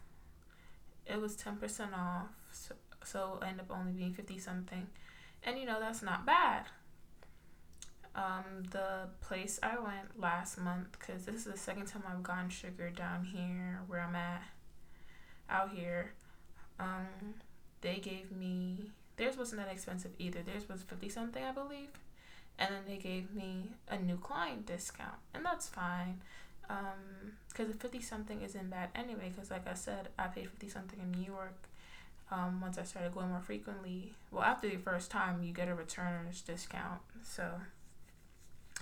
it 1.06 1.20
was 1.20 1.36
10% 1.36 1.96
off. 1.96 2.28
So, 2.52 2.74
so 3.04 3.40
end 3.46 3.60
up 3.60 3.66
only 3.70 3.92
being 3.92 4.12
50 4.12 4.38
something 4.38 4.88
and 5.46 5.58
you 5.58 5.64
know, 5.64 5.78
that's 5.80 6.02
not 6.02 6.26
bad. 6.26 6.66
Um, 8.16 8.64
the 8.70 9.08
place 9.20 9.60
I 9.62 9.78
went 9.78 10.18
last 10.18 10.58
month, 10.58 10.88
because 10.92 11.24
this 11.24 11.34
is 11.34 11.44
the 11.44 11.58
second 11.58 11.86
time 11.86 12.02
I've 12.10 12.22
gone 12.22 12.48
sugar 12.48 12.90
down 12.90 13.24
here 13.24 13.80
where 13.86 14.00
I'm 14.00 14.16
at, 14.16 14.42
out 15.48 15.70
here, 15.70 16.14
um, 16.80 17.34
they 17.80 17.96
gave 17.96 18.32
me, 18.32 18.90
theirs 19.16 19.36
wasn't 19.36 19.62
that 19.62 19.72
expensive 19.72 20.12
either. 20.18 20.42
Theirs 20.42 20.68
was 20.68 20.82
50 20.82 21.08
something, 21.08 21.42
I 21.42 21.52
believe. 21.52 21.90
And 22.58 22.74
then 22.74 22.82
they 22.86 22.96
gave 22.96 23.34
me 23.34 23.72
a 23.88 23.98
new 23.98 24.16
client 24.16 24.66
discount, 24.66 25.16
and 25.34 25.44
that's 25.44 25.68
fine. 25.68 26.20
Um, 26.68 27.32
because 27.48 27.74
50 27.74 28.00
something 28.00 28.42
isn't 28.42 28.70
bad 28.70 28.90
anyway, 28.94 29.32
because 29.34 29.50
like 29.50 29.68
I 29.68 29.74
said, 29.74 30.08
I 30.18 30.26
paid 30.26 30.48
50 30.50 30.68
something 30.68 30.98
in 31.00 31.12
New 31.12 31.26
York 31.26 31.68
um, 32.30 32.60
once 32.60 32.78
I 32.78 32.82
started 32.82 33.14
going 33.14 33.30
more 33.30 33.40
frequently. 33.40 34.14
Well, 34.30 34.42
after 34.42 34.68
the 34.68 34.76
first 34.76 35.10
time, 35.10 35.42
you 35.42 35.52
get 35.52 35.68
a 35.68 35.74
returner's 35.74 36.40
discount. 36.40 37.00
So, 37.22 37.50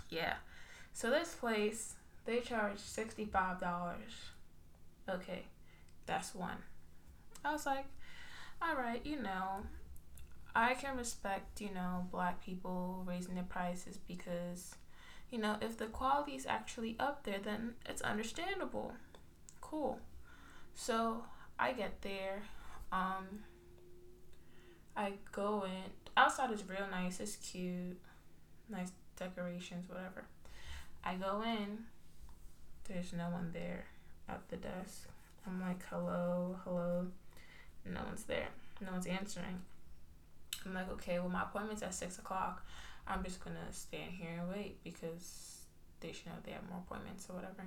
yeah. 0.08 0.34
So, 0.92 1.10
this 1.10 1.34
place, 1.34 1.94
they 2.24 2.40
charge 2.40 2.78
$65. 2.78 3.28
Okay, 5.08 5.42
that's 6.06 6.34
one. 6.34 6.56
I 7.44 7.52
was 7.52 7.66
like, 7.66 7.84
all 8.62 8.76
right, 8.76 9.04
you 9.04 9.20
know, 9.20 9.64
I 10.54 10.74
can 10.74 10.96
respect, 10.96 11.60
you 11.60 11.72
know, 11.74 12.06
black 12.10 12.44
people 12.44 13.02
raising 13.06 13.34
their 13.34 13.44
prices 13.44 13.98
because, 14.06 14.74
you 15.30 15.38
know, 15.38 15.56
if 15.60 15.76
the 15.76 15.86
quality 15.86 16.32
is 16.36 16.46
actually 16.46 16.96
up 16.98 17.24
there, 17.24 17.38
then 17.42 17.74
it's 17.88 18.02
understandable. 18.02 18.92
Cool. 19.60 19.98
So 20.74 21.24
I 21.58 21.72
get 21.72 22.02
there. 22.02 22.42
Um, 22.92 23.40
I 24.96 25.14
go 25.32 25.64
in. 25.64 25.90
Outside 26.16 26.52
is 26.52 26.62
real 26.68 26.86
nice. 26.90 27.18
It's 27.20 27.36
cute. 27.36 27.98
Nice 28.70 28.92
decorations, 29.16 29.88
whatever. 29.88 30.24
I 31.04 31.14
go 31.14 31.42
in. 31.42 31.84
There's 32.88 33.12
no 33.12 33.30
one 33.30 33.50
there. 33.52 33.86
at 34.28 34.48
the 34.48 34.56
desk. 34.56 35.08
I'm 35.46 35.60
like, 35.60 35.84
hello, 35.90 36.56
hello. 36.64 37.06
No 37.84 38.00
one's 38.06 38.24
there. 38.24 38.48
No 38.80 38.92
one's 38.92 39.06
answering. 39.06 39.62
I'm 40.64 40.74
like, 40.74 40.90
okay, 40.92 41.18
well, 41.18 41.28
my 41.28 41.42
appointment's 41.42 41.82
at 41.82 41.94
six 41.94 42.18
o'clock. 42.18 42.64
I'm 43.06 43.22
just 43.22 43.44
gonna 43.44 43.70
stand 43.70 44.12
here 44.12 44.30
and 44.40 44.50
wait 44.50 44.82
because 44.82 45.58
they 46.00 46.12
should 46.12 46.26
know 46.26 46.32
they 46.44 46.52
have 46.52 46.68
more 46.68 46.82
appointments 46.86 47.26
or 47.28 47.34
whatever. 47.34 47.64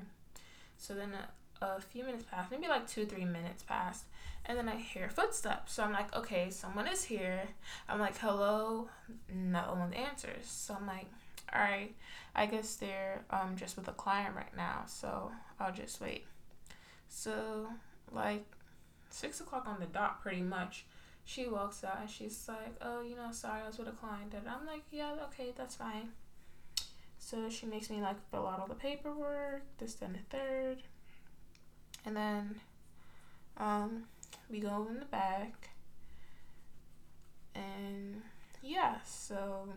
So 0.77 0.93
then 0.93 1.11
a, 1.13 1.65
a 1.65 1.81
few 1.81 2.03
minutes 2.03 2.25
passed, 2.29 2.51
maybe 2.51 2.67
like 2.67 2.87
two, 2.87 3.05
three 3.05 3.25
minutes 3.25 3.63
passed, 3.63 4.05
and 4.45 4.57
then 4.57 4.67
I 4.67 4.75
hear 4.75 5.09
footsteps. 5.09 5.73
So 5.73 5.83
I'm 5.83 5.91
like, 5.91 6.15
okay, 6.15 6.49
someone 6.49 6.87
is 6.87 7.03
here. 7.03 7.43
I'm 7.87 7.99
like, 7.99 8.17
hello. 8.17 8.89
No 9.33 9.75
one 9.77 9.93
answers. 9.93 10.45
So 10.45 10.75
I'm 10.75 10.87
like, 10.87 11.07
all 11.53 11.61
right, 11.61 11.95
I 12.35 12.45
guess 12.45 12.75
they're 12.75 13.23
um, 13.29 13.55
just 13.55 13.77
with 13.77 13.87
a 13.87 13.93
client 13.93 14.35
right 14.35 14.55
now. 14.55 14.83
So 14.87 15.31
I'll 15.59 15.73
just 15.73 16.01
wait. 16.01 16.25
So, 17.09 17.67
like, 18.11 18.45
six 19.17 19.41
o'clock 19.41 19.67
on 19.67 19.79
the 19.79 19.85
dot, 19.87 20.21
pretty 20.21 20.41
much. 20.41 20.85
She 21.25 21.47
walks 21.47 21.83
out 21.83 21.99
and 22.01 22.09
she's 22.09 22.47
like, 22.47 22.75
"Oh, 22.81 23.01
you 23.01 23.15
know, 23.15 23.31
sorry, 23.31 23.61
I 23.61 23.67
was 23.67 23.77
with 23.77 23.87
a 23.87 23.91
client." 23.91 24.33
And 24.33 24.47
I'm 24.47 24.65
like, 24.65 24.83
"Yeah, 24.91 25.13
okay, 25.27 25.53
that's 25.57 25.75
fine." 25.75 26.11
So 27.19 27.49
she 27.49 27.65
makes 27.65 27.89
me 27.89 28.01
like 28.01 28.17
fill 28.31 28.47
out 28.47 28.59
all 28.59 28.67
the 28.67 28.75
paperwork, 28.75 29.63
this, 29.79 29.95
then, 29.95 30.13
the 30.13 30.37
third, 30.37 30.83
and 32.05 32.15
then 32.15 32.61
um, 33.57 34.03
we 34.49 34.59
go 34.59 34.87
in 34.89 34.99
the 34.99 35.05
back, 35.05 35.69
and 37.55 38.21
yeah, 38.61 38.97
so 39.03 39.67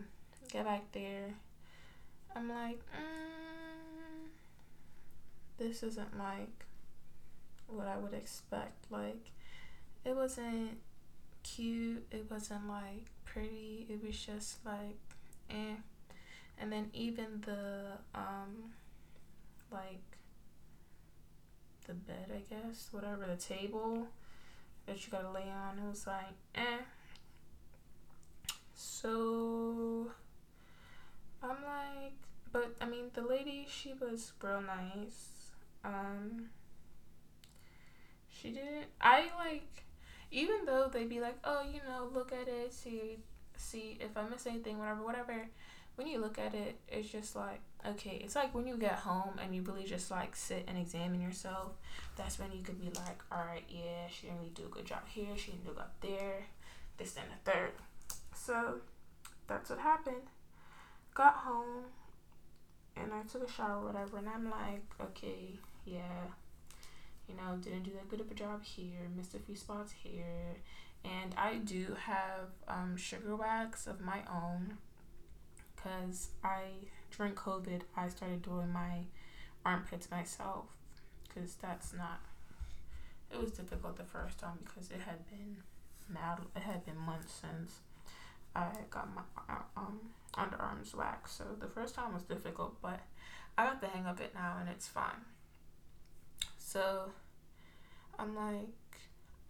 get 0.51 0.65
back 0.65 0.83
there. 0.93 1.33
I'm 2.35 2.47
like, 2.47 2.79
mm, 2.95 4.29
this 5.57 5.83
isn't 5.83 6.17
like 6.17 6.65
what 7.71 7.87
I 7.87 7.97
would 7.97 8.13
expect. 8.13 8.91
Like, 8.91 9.31
it 10.05 10.15
wasn't 10.15 10.77
cute. 11.43 12.05
It 12.11 12.25
wasn't 12.29 12.67
like 12.67 13.05
pretty. 13.25 13.87
It 13.89 14.05
was 14.05 14.17
just 14.17 14.65
like, 14.65 14.97
eh. 15.49 15.75
And 16.57 16.71
then 16.71 16.89
even 16.93 17.41
the 17.45 17.97
um, 18.13 18.71
like 19.71 20.01
the 21.87 21.93
bed, 21.93 22.31
I 22.33 22.53
guess, 22.53 22.89
whatever 22.91 23.25
the 23.25 23.35
table 23.35 24.07
that 24.85 25.05
you 25.05 25.11
gotta 25.11 25.31
lay 25.31 25.49
on, 25.49 25.79
it 25.79 25.89
was 25.89 26.05
like, 26.05 26.35
eh. 26.55 26.79
So 28.75 30.11
I'm 31.41 31.49
like, 31.49 32.13
but 32.51 32.75
I 32.81 32.85
mean, 32.85 33.05
the 33.13 33.21
lady, 33.21 33.65
she 33.69 33.93
was 33.93 34.33
real 34.41 34.61
nice. 34.61 35.51
Um, 35.83 36.49
she 38.41 38.49
didn't. 38.51 38.85
I 38.99 39.29
like, 39.37 39.83
even 40.31 40.65
though 40.65 40.89
they'd 40.91 41.09
be 41.09 41.19
like, 41.19 41.37
oh, 41.43 41.63
you 41.65 41.79
know, 41.87 42.09
look 42.13 42.31
at 42.31 42.47
it, 42.47 42.73
see, 42.73 43.19
see 43.57 43.97
if 43.99 44.17
I 44.17 44.27
miss 44.27 44.47
anything, 44.47 44.79
whatever, 44.79 45.03
whatever. 45.03 45.47
When 45.95 46.07
you 46.07 46.19
look 46.19 46.39
at 46.39 46.53
it, 46.53 46.77
it's 46.87 47.09
just 47.09 47.35
like, 47.35 47.59
okay, 47.85 48.21
it's 48.23 48.35
like 48.35 48.55
when 48.55 48.65
you 48.65 48.77
get 48.77 48.93
home 48.93 49.33
and 49.43 49.53
you 49.53 49.61
really 49.61 49.83
just 49.83 50.09
like 50.09 50.35
sit 50.35 50.63
and 50.67 50.77
examine 50.77 51.21
yourself. 51.21 51.73
That's 52.15 52.39
when 52.39 52.51
you 52.51 52.63
could 52.63 52.79
be 52.79 52.87
like, 52.87 53.21
all 53.31 53.43
right, 53.45 53.65
yeah, 53.69 54.07
she 54.09 54.27
didn't 54.27 54.39
really 54.39 54.51
do 54.55 54.65
a 54.65 54.69
good 54.69 54.85
job 54.85 55.07
here, 55.07 55.35
she 55.35 55.51
didn't 55.51 55.65
do 55.65 55.79
up 55.79 55.93
there, 56.01 56.45
this, 56.97 57.15
and 57.17 57.25
the 57.29 57.51
third. 57.51 57.71
So 58.33 58.79
that's 59.47 59.69
what 59.69 59.79
happened. 59.79 60.23
Got 61.13 61.35
home 61.35 61.85
and 62.95 63.11
I 63.13 63.21
took 63.23 63.47
a 63.47 63.51
shower, 63.51 63.85
whatever, 63.85 64.17
and 64.17 64.29
I'm 64.29 64.49
like, 64.49 64.83
okay, 65.01 65.59
yeah, 65.85 66.23
you 67.31 67.37
know, 67.37 67.55
didn't 67.57 67.83
do 67.83 67.91
that 67.91 68.09
good 68.09 68.21
of 68.21 68.29
a 68.29 68.33
job 68.33 68.63
here, 68.63 69.09
missed 69.15 69.33
a 69.33 69.39
few 69.39 69.55
spots 69.55 69.93
here. 70.03 70.57
And 71.03 71.33
I 71.37 71.55
do 71.55 71.95
have 71.99 72.49
um, 72.67 72.95
sugar 72.95 73.35
wax 73.35 73.87
of 73.87 74.01
my 74.01 74.19
own 74.31 74.77
because 75.75 76.29
I, 76.43 76.63
during 77.15 77.33
COVID, 77.33 77.81
I 77.95 78.09
started 78.09 78.43
doing 78.43 78.71
my 78.71 79.05
armpits 79.65 80.11
myself 80.11 80.65
because 81.27 81.55
that's 81.55 81.93
not, 81.93 82.19
it 83.31 83.41
was 83.41 83.51
difficult 83.51 83.97
the 83.97 84.03
first 84.03 84.37
time 84.39 84.59
because 84.63 84.91
it 84.91 85.01
had 85.01 85.27
been 85.27 85.57
mad, 86.09 86.39
it 86.55 86.61
had 86.61 86.85
been 86.85 86.97
months 86.97 87.41
since 87.41 87.79
I 88.55 88.67
got 88.89 89.07
my 89.15 89.21
uh, 89.49 89.61
um, 89.77 89.99
underarms 90.35 90.93
waxed. 90.93 91.37
So 91.37 91.45
the 91.59 91.67
first 91.67 91.95
time 91.95 92.13
was 92.13 92.23
difficult, 92.23 92.75
but 92.81 92.99
I 93.57 93.65
got 93.65 93.81
the 93.81 93.87
hang 93.87 94.05
of 94.05 94.21
it 94.21 94.33
now 94.35 94.57
and 94.59 94.69
it's 94.69 94.87
fine. 94.87 95.25
So 96.71 97.09
I'm 98.17 98.33
like, 98.33 99.01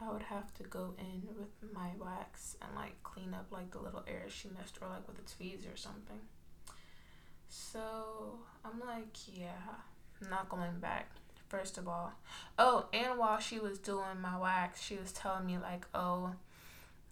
I 0.02 0.12
would 0.12 0.24
have 0.24 0.52
to 0.56 0.64
go 0.64 0.96
in 0.98 1.22
with 1.38 1.72
my 1.72 1.90
wax 2.00 2.58
and 2.60 2.76
like 2.76 2.96
clean 3.04 3.36
up 3.36 3.46
like 3.52 3.70
the 3.70 3.78
little 3.78 4.04
areas 4.08 4.34
she 4.34 4.48
missed 4.60 4.80
or 4.82 4.88
like 4.88 5.08
with 5.08 5.20
a 5.20 5.38
tweezers 5.38 5.72
or 5.72 5.78
something. 5.78 6.18
So 7.48 8.40
I'm 8.66 8.80
like, 8.80 9.16
yeah, 9.32 9.52
I'm 10.20 10.32
not 10.32 10.50
going 10.50 10.80
back. 10.80 11.12
First 11.48 11.78
of 11.78 11.88
all, 11.88 12.14
oh, 12.58 12.88
and 12.92 13.20
while 13.20 13.40
she 13.40 13.60
was 13.60 13.78
doing 13.78 14.20
my 14.20 14.40
wax, 14.40 14.82
she 14.82 14.96
was 14.96 15.12
telling 15.12 15.46
me 15.46 15.60
like, 15.60 15.86
oh, 15.94 16.32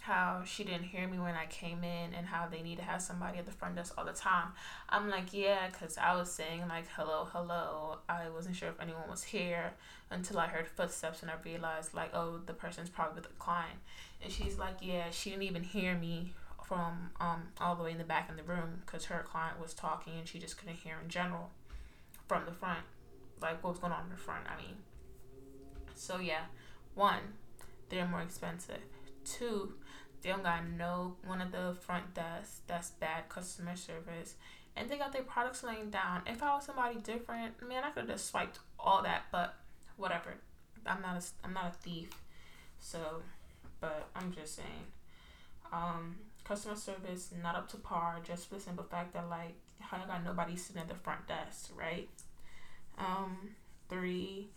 how 0.10 0.42
she 0.44 0.64
didn't 0.64 0.86
hear 0.86 1.08
me 1.08 1.20
when 1.20 1.36
I 1.36 1.46
came 1.46 1.84
in 1.84 2.16
and 2.16 2.26
how 2.26 2.48
they 2.48 2.64
need 2.64 2.78
to 2.78 2.84
have 2.84 3.00
somebody 3.00 3.38
at 3.38 3.46
the 3.46 3.52
front 3.52 3.76
desk 3.76 3.94
all 3.96 4.04
the 4.04 4.12
time. 4.12 4.48
I'm 4.90 5.08
like, 5.08 5.32
yeah, 5.34 5.68
because 5.72 6.00
I 6.00 6.16
was 6.16 6.32
saying, 6.32 6.64
like, 6.68 6.86
hello, 6.96 7.28
hello. 7.32 8.00
I 8.10 8.28
wasn't 8.30 8.56
sure 8.56 8.70
if 8.70 8.82
anyone 8.82 9.08
was 9.08 9.22
here 9.22 9.74
until 10.10 10.40
I 10.40 10.48
heard 10.48 10.68
footsteps 10.68 11.22
and 11.22 11.30
I 11.30 11.36
realized, 11.46 11.94
like, 11.94 12.10
oh, 12.16 12.40
the 12.44 12.54
person's 12.54 12.90
probably 12.90 13.22
with 13.22 13.26
the 13.26 13.36
client. 13.38 13.78
And 14.24 14.34
she's 14.34 14.58
like, 14.58 14.78
yeah, 14.82 15.12
she 15.12 15.30
didn't 15.30 15.44
even 15.44 15.64
hear 15.64 15.96
me 15.96 16.34
from 16.66 17.10
um 17.20 17.48
all 17.60 17.76
the 17.76 17.84
way 17.84 17.92
in 17.92 17.98
the 17.98 18.04
back 18.04 18.30
in 18.30 18.36
the 18.36 18.44
room 18.44 18.82
because 18.86 19.06
her 19.06 19.26
client 19.28 19.60
was 19.60 19.74
talking 19.74 20.14
and 20.20 20.28
she 20.28 20.38
just 20.38 20.56
couldn't 20.56 20.76
hear 20.76 20.98
in 21.04 21.10
general 21.10 21.50
from 22.28 22.46
the 22.46 22.52
front, 22.52 22.84
like 23.42 23.64
what 23.64 23.72
was 23.72 23.80
going 23.80 23.94
on 23.94 24.04
in 24.06 24.10
the 24.10 24.18
front. 24.18 24.46
I 24.48 24.60
mean, 24.62 24.76
so 25.96 26.20
yeah, 26.20 26.46
one, 26.96 27.22
they're 27.90 28.08
more 28.08 28.22
expensive. 28.22 28.82
Two, 29.26 29.74
they 30.22 30.30
don't 30.30 30.44
got 30.44 30.68
no 30.68 31.16
one 31.26 31.42
of 31.42 31.52
the 31.52 31.76
front 31.80 32.14
desk 32.14 32.62
that's 32.68 32.92
bad 32.92 33.30
customer 33.30 33.76
service. 33.76 34.36
And 34.76 34.90
they 34.90 34.98
got 34.98 35.12
their 35.12 35.24
products 35.24 35.64
laying 35.64 35.90
down. 35.90 36.22
If 36.26 36.42
I 36.42 36.56
was 36.56 36.66
somebody 36.66 37.00
different, 37.00 37.62
man, 37.68 37.84
I 37.84 37.90
could 37.90 38.02
have 38.02 38.10
just 38.10 38.30
swiped 38.30 38.60
all 38.80 39.04
that, 39.04 39.24
but 39.32 39.56
whatever. 39.98 40.36
I'm 40.86 41.02
not 41.02 41.18
a, 41.18 41.46
I'm 41.46 41.54
not 41.54 41.68
a 41.68 41.78
thief. 41.78 42.10
So, 42.80 43.22
but 43.82 44.08
I'm 44.16 44.32
just 44.32 44.56
saying. 44.56 44.88
Um, 45.72 46.16
customer 46.44 46.76
service 46.76 47.30
not 47.44 47.56
up 47.56 47.70
to 47.70 47.78
par 47.78 48.20
just 48.24 48.50
for 48.50 48.56
the 48.56 48.62
simple 48.62 48.84
fact 48.84 49.14
that 49.14 49.30
like 49.30 49.56
how 49.80 49.98
I 49.98 50.08
got 50.08 50.24
nobody 50.24 50.56
sitting 50.56 50.82
at 50.82 50.88
the 50.88 50.96
front 50.96 51.28
desk, 51.28 51.70
right? 51.76 52.10
Um, 52.98 53.52
three, 53.90 54.50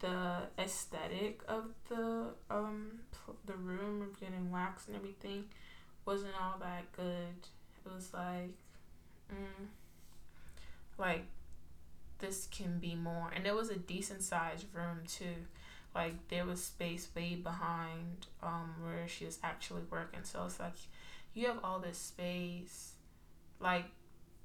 the 0.00 0.42
aesthetic 0.58 1.40
of 1.48 1.64
the 1.88 2.26
um 2.50 3.00
the 3.46 3.54
room 3.54 4.02
of 4.02 4.18
getting 4.20 4.50
waxed 4.50 4.88
and 4.88 4.96
everything 4.96 5.44
wasn't 6.04 6.34
all 6.40 6.56
that 6.60 6.92
good. 6.92 7.36
It 7.84 7.92
was 7.92 8.12
like, 8.12 8.54
mm, 9.32 9.66
like 10.98 11.24
this 12.18 12.46
can 12.50 12.78
be 12.78 12.94
more, 12.94 13.30
and 13.34 13.46
it 13.46 13.54
was 13.54 13.70
a 13.70 13.76
decent 13.76 14.22
sized 14.22 14.66
room 14.74 15.00
too. 15.06 15.46
Like 15.94 16.28
there 16.28 16.44
was 16.46 16.62
space 16.62 17.08
way 17.14 17.34
behind 17.36 18.26
um 18.42 18.74
where 18.82 19.08
she 19.08 19.24
was 19.24 19.38
actually 19.42 19.82
working, 19.90 20.20
so 20.24 20.44
it's 20.46 20.60
like 20.60 20.76
you 21.34 21.46
have 21.46 21.58
all 21.64 21.78
this 21.78 21.98
space, 21.98 22.92
like 23.60 23.86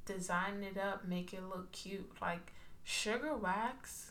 design 0.05 0.63
it 0.63 0.77
up, 0.79 1.05
make 1.07 1.33
it 1.33 1.43
look 1.43 1.71
cute. 1.71 2.09
Like 2.21 2.53
sugar 2.83 3.35
wax 3.35 4.10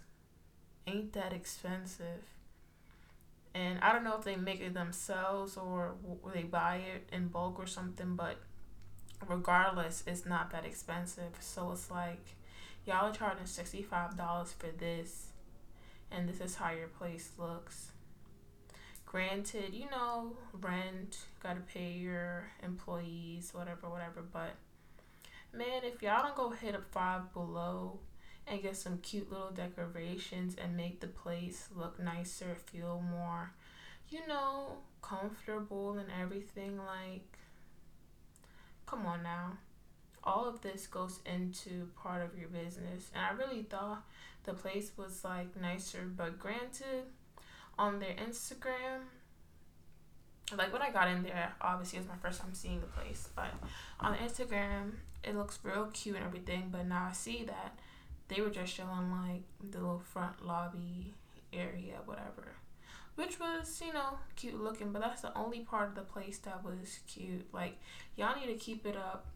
ain't 0.86 1.12
that 1.12 1.32
expensive. 1.32 2.24
And 3.54 3.80
I 3.80 3.92
don't 3.92 4.04
know 4.04 4.16
if 4.16 4.24
they 4.24 4.36
make 4.36 4.60
it 4.60 4.74
themselves 4.74 5.56
or 5.56 5.94
they 6.32 6.42
buy 6.44 6.76
it 6.76 7.08
in 7.12 7.28
bulk 7.28 7.58
or 7.58 7.66
something, 7.66 8.14
but 8.14 8.36
regardless, 9.26 10.04
it's 10.06 10.24
not 10.24 10.50
that 10.52 10.64
expensive. 10.64 11.32
So 11.40 11.72
it's 11.72 11.90
like, 11.90 12.36
y'all 12.86 13.10
are 13.10 13.14
charging 13.14 13.44
$65 13.44 14.54
for 14.54 14.68
this, 14.78 15.26
and 16.10 16.28
this 16.28 16.40
is 16.40 16.56
how 16.56 16.70
your 16.70 16.88
place 16.88 17.30
looks. 17.38 17.90
Granted, 19.04 19.74
you 19.74 19.90
know, 19.90 20.36
rent, 20.52 21.18
gotta 21.42 21.60
pay 21.60 21.90
your 21.90 22.44
employees, 22.62 23.50
whatever, 23.52 23.90
whatever, 23.90 24.22
but 24.32 24.54
man, 25.52 25.82
if 25.82 26.00
y'all 26.00 26.22
don't 26.22 26.36
go 26.36 26.50
hit 26.50 26.76
up 26.76 26.84
five 26.92 27.32
below 27.32 27.98
and 28.50 28.62
get 28.62 28.76
some 28.76 28.98
cute 28.98 29.30
little 29.30 29.52
decorations 29.52 30.56
and 30.62 30.76
make 30.76 31.00
the 31.00 31.06
place 31.06 31.68
look 31.74 31.98
nicer, 32.00 32.56
feel 32.66 33.02
more, 33.10 33.52
you 34.10 34.26
know, 34.26 34.78
comfortable 35.02 35.92
and 35.98 36.08
everything. 36.20 36.76
Like, 36.78 37.38
come 38.86 39.06
on 39.06 39.22
now. 39.22 39.52
all 40.22 40.46
of 40.48 40.60
this 40.60 40.86
goes 40.86 41.20
into 41.24 41.88
part 41.96 42.22
of 42.22 42.38
your 42.38 42.48
business. 42.48 43.10
And 43.14 43.24
I 43.24 43.30
really 43.30 43.62
thought 43.62 44.04
the 44.44 44.52
place 44.54 44.92
was 44.96 45.24
like 45.24 45.60
nicer, 45.60 46.10
but 46.16 46.38
granted, 46.38 47.04
on 47.78 47.98
their 48.00 48.14
Instagram, 48.14 49.00
like 50.56 50.72
when 50.72 50.82
I 50.82 50.90
got 50.90 51.08
in 51.08 51.22
there, 51.22 51.52
obviously 51.60 51.98
it 51.98 52.02
was 52.02 52.08
my 52.08 52.16
first 52.16 52.40
time 52.40 52.52
seeing 52.52 52.80
the 52.80 52.86
place, 52.86 53.28
but 53.34 53.52
on 54.00 54.14
Instagram 54.16 54.92
it 55.22 55.36
looks 55.36 55.58
real 55.62 55.86
cute 55.92 56.16
and 56.16 56.24
everything. 56.24 56.68
But 56.70 56.86
now 56.86 57.08
I 57.10 57.12
see 57.12 57.44
that 57.44 57.78
they 58.30 58.40
were 58.40 58.50
just 58.50 58.72
showing 58.72 59.10
like 59.10 59.42
the 59.70 59.78
little 59.78 59.98
front 60.12 60.46
lobby 60.46 61.12
area, 61.52 61.96
whatever, 62.04 62.54
which 63.16 63.38
was 63.38 63.82
you 63.84 63.92
know 63.92 64.18
cute 64.36 64.60
looking. 64.60 64.92
But 64.92 65.02
that's 65.02 65.22
the 65.22 65.36
only 65.36 65.60
part 65.60 65.88
of 65.90 65.94
the 65.96 66.02
place 66.02 66.38
that 66.38 66.64
was 66.64 67.00
cute. 67.06 67.52
Like 67.52 67.78
y'all 68.16 68.38
need 68.38 68.46
to 68.46 68.58
keep 68.58 68.86
it 68.86 68.96
up 68.96 69.26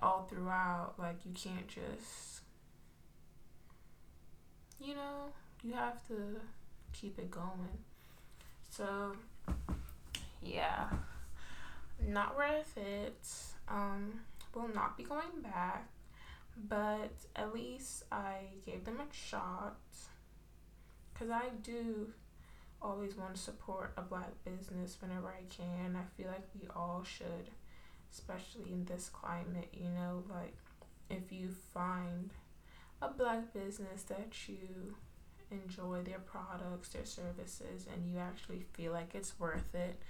all 0.00 0.26
throughout. 0.28 0.94
Like 0.98 1.24
you 1.24 1.32
can't 1.32 1.68
just, 1.68 2.40
you 4.80 4.94
know, 4.94 5.32
you 5.62 5.74
have 5.74 6.06
to 6.08 6.40
keep 6.92 7.18
it 7.18 7.30
going. 7.30 7.78
So 8.70 9.12
yeah, 10.42 10.88
not 12.06 12.36
worth 12.36 12.76
it. 12.76 13.26
Um, 13.68 14.20
will 14.54 14.68
not 14.74 14.96
be 14.96 15.04
going 15.04 15.42
back, 15.42 15.88
but 16.66 17.12
at 17.36 17.54
least 17.54 18.04
I 18.10 18.36
gave 18.64 18.84
them 18.84 19.00
a 19.00 19.14
shot. 19.14 19.78
Cause 21.14 21.30
I 21.30 21.48
do 21.62 22.12
always 22.80 23.16
want 23.16 23.34
to 23.34 23.40
support 23.40 23.92
a 23.96 24.02
black 24.02 24.32
business 24.44 24.96
whenever 25.00 25.28
I 25.28 25.42
can. 25.50 25.96
I 25.96 26.04
feel 26.16 26.30
like 26.30 26.46
we 26.54 26.68
all 26.74 27.02
should, 27.04 27.50
especially 28.12 28.72
in 28.72 28.84
this 28.84 29.08
climate. 29.08 29.68
You 29.72 29.90
know, 29.90 30.22
like 30.30 30.56
if 31.10 31.32
you 31.32 31.50
find 31.74 32.30
a 33.02 33.08
black 33.08 33.52
business 33.52 34.02
that 34.04 34.48
you 34.48 34.94
enjoy 35.50 36.02
their 36.02 36.18
products, 36.18 36.90
their 36.90 37.04
services, 37.04 37.86
and 37.92 38.08
you 38.08 38.18
actually 38.18 38.64
feel 38.74 38.92
like 38.92 39.14
it's 39.14 39.38
worth 39.40 39.74
it, 39.74 40.00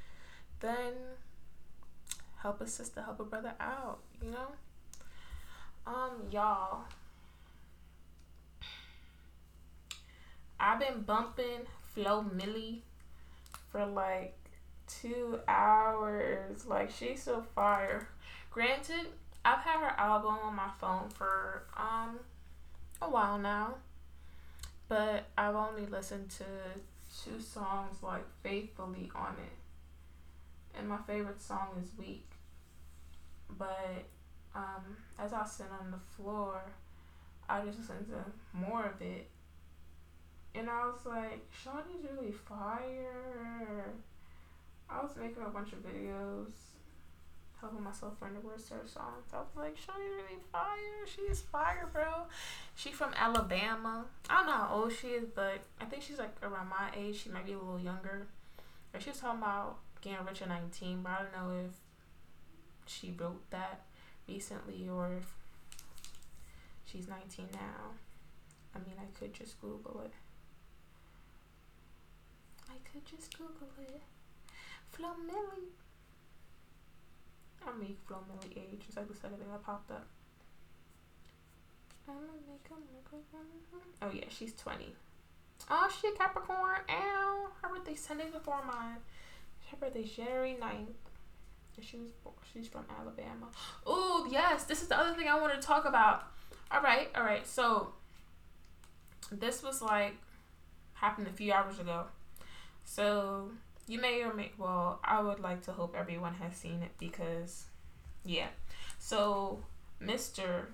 then 0.60 0.92
help 2.42 2.60
a 2.60 2.66
sister, 2.66 3.02
help 3.02 3.20
a 3.20 3.24
brother 3.24 3.54
out, 3.60 4.00
you 4.22 4.30
know? 4.30 4.48
Um, 5.88 6.28
y'all. 6.30 6.82
I've 10.60 10.80
been 10.80 11.00
bumping 11.02 11.60
Flo 11.94 12.22
Milli 12.22 12.80
for 13.72 13.86
like 13.86 14.36
two 14.86 15.40
hours. 15.48 16.66
Like 16.66 16.90
she's 16.90 17.22
so 17.22 17.42
fire. 17.54 18.08
Granted, 18.50 19.06
I've 19.44 19.60
had 19.60 19.80
her 19.80 19.98
album 19.98 20.36
on 20.42 20.54
my 20.54 20.70
phone 20.78 21.08
for 21.08 21.62
um 21.76 22.18
a 23.00 23.08
while 23.08 23.38
now. 23.38 23.76
But 24.88 25.24
I've 25.38 25.54
only 25.54 25.86
listened 25.86 26.28
to 26.32 26.44
two 27.24 27.40
songs 27.40 27.96
like 28.02 28.24
faithfully 28.42 29.10
on 29.14 29.34
it 29.42 29.58
and 30.78 30.88
my 30.88 30.98
favorite 31.06 31.40
song 31.40 31.68
is 31.82 31.90
Weak. 31.98 32.26
But 33.58 34.04
um, 34.58 34.96
as 35.18 35.32
I 35.32 35.44
sit 35.44 35.66
on 35.80 35.92
the 35.92 35.98
floor, 36.16 36.60
I 37.48 37.64
just 37.64 37.78
listened 37.78 38.06
to 38.08 38.58
more 38.58 38.86
of 38.86 39.00
it, 39.00 39.28
and 40.54 40.68
I 40.68 40.86
was 40.86 41.06
like, 41.06 41.46
Shawty's 41.52 42.04
really 42.10 42.32
fire. 42.32 43.92
I 44.90 45.02
was 45.02 45.12
making 45.20 45.44
a 45.46 45.50
bunch 45.50 45.72
of 45.72 45.78
videos, 45.78 46.50
helping 47.60 47.84
myself 47.84 48.14
learn 48.20 48.34
the 48.34 48.40
words 48.40 48.64
to 48.64 48.74
her 48.74 48.86
songs. 48.86 49.26
I 49.32 49.38
was 49.38 49.54
like, 49.56 49.76
Shawty's 49.76 50.16
really 50.16 50.40
fire. 50.50 51.06
She's 51.06 51.40
fire, 51.40 51.88
bro. 51.92 52.26
She 52.74 52.90
from 52.90 53.14
Alabama. 53.16 54.06
I 54.28 54.38
don't 54.38 54.46
know 54.46 54.52
how 54.52 54.70
old 54.74 54.92
she 54.92 55.08
is, 55.08 55.26
but 55.32 55.60
I 55.80 55.84
think 55.84 56.02
she's 56.02 56.18
like 56.18 56.34
around 56.42 56.68
my 56.68 56.90
age. 56.96 57.22
She 57.22 57.28
might 57.28 57.46
be 57.46 57.52
a 57.52 57.58
little 57.58 57.78
younger. 57.78 58.26
And 58.92 59.02
she 59.02 59.10
was 59.10 59.20
talking 59.20 59.38
about 59.38 59.76
getting 60.00 60.24
rich 60.26 60.42
at 60.42 60.48
19, 60.48 61.02
but 61.02 61.12
I 61.12 61.22
don't 61.22 61.32
know 61.32 61.56
if 61.66 61.72
she 62.86 63.14
wrote 63.16 63.48
that 63.50 63.82
recently 64.28 64.88
or 64.88 65.20
she's 66.84 67.08
19 67.08 67.48
now. 67.52 67.96
I 68.74 68.78
mean, 68.78 68.96
I 69.00 69.18
could 69.18 69.32
just 69.32 69.60
Google 69.60 70.02
it. 70.04 70.12
I 72.68 72.74
could 72.92 73.04
just 73.06 73.36
Google 73.36 73.68
it. 73.80 74.02
Flo 74.90 75.08
Milli. 75.26 75.68
I 77.66 77.70
make 77.78 77.98
Flo 78.06 78.18
Milli 78.30 78.56
age. 78.56 78.82
It's 78.86 78.96
like 78.96 79.08
the 79.08 79.14
second 79.14 79.38
thing 79.38 79.48
that 79.50 79.64
popped 79.64 79.90
up. 79.90 80.06
I'm 82.08 82.14
gonna 82.14 82.32
make 82.48 82.66
him 82.68 82.78
look 82.94 83.12
like 83.12 83.22
Oh 84.00 84.10
yeah, 84.14 84.28
she's 84.30 84.54
20. 84.54 84.94
Oh 85.70 85.88
shit, 86.00 86.16
Capricorn. 86.16 86.80
Ow. 86.88 87.48
Her 87.60 87.68
birthday's 87.68 88.02
10 88.02 88.18
days 88.18 88.32
before 88.32 88.64
mine. 88.66 88.98
Her 89.70 89.76
birthday's 89.76 90.12
January 90.12 90.56
9th. 90.60 91.07
She 91.80 91.96
was 91.96 92.10
she's 92.52 92.68
from 92.68 92.84
Alabama. 92.98 93.48
Oh 93.86 94.28
yes, 94.30 94.64
this 94.64 94.82
is 94.82 94.88
the 94.88 94.98
other 94.98 95.14
thing 95.14 95.28
I 95.28 95.38
wanted 95.38 95.60
to 95.60 95.66
talk 95.66 95.84
about. 95.84 96.24
All 96.70 96.82
right, 96.82 97.08
all 97.14 97.22
right. 97.22 97.46
So 97.46 97.92
this 99.30 99.62
was 99.62 99.82
like 99.82 100.16
happened 100.94 101.26
a 101.26 101.32
few 101.32 101.52
hours 101.52 101.78
ago. 101.78 102.04
So 102.84 103.50
you 103.86 104.00
may 104.00 104.22
or 104.22 104.34
may 104.34 104.52
well, 104.58 105.00
I 105.04 105.20
would 105.20 105.40
like 105.40 105.62
to 105.62 105.72
hope 105.72 105.94
everyone 105.96 106.34
has 106.34 106.56
seen 106.56 106.82
it 106.82 106.92
because 106.98 107.64
yeah. 108.24 108.48
So 108.98 109.60
Mr. 110.02 110.66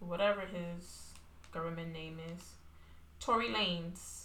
whatever 0.00 0.42
his 0.42 1.12
government 1.52 1.92
name 1.92 2.18
is, 2.34 2.42
Tory 3.20 3.48
Lanez 3.48 4.24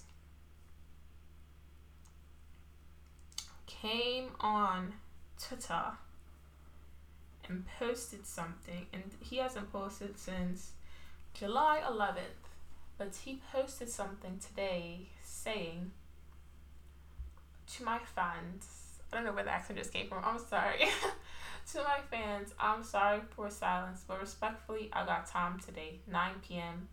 came 3.68 4.30
on 4.40 4.94
Twitter 5.42 5.92
and 7.48 7.66
posted 7.80 8.26
something, 8.26 8.88
and 8.92 9.04
he 9.22 9.38
hasn't 9.38 9.72
posted 9.72 10.18
since 10.18 10.72
July 11.34 11.82
11th, 11.86 12.50
but 12.98 13.16
he 13.24 13.42
posted 13.52 13.90
something 13.90 14.40
today 14.40 15.08
saying 15.24 15.92
to 17.76 17.84
my 17.84 18.00
fans, 18.00 19.00
I 19.12 19.16
don't 19.16 19.26
know 19.26 19.32
where 19.32 19.44
the 19.44 19.52
accent 19.52 19.80
just 19.80 19.94
came 19.94 20.08
from, 20.08 20.24
I'm 20.24 20.40
sorry. 20.40 20.80
to 21.74 21.78
my 21.84 22.00
fans, 22.12 22.54
I'm 22.60 22.84
sorry 22.84 23.22
for 23.30 23.50
silence, 23.50 24.04
but 24.08 24.20
respectfully, 24.20 24.90
I 24.92 25.06
got 25.06 25.28
time 25.28 25.60
today, 25.60 26.00
9 26.12 26.32
p.m. 26.48 26.88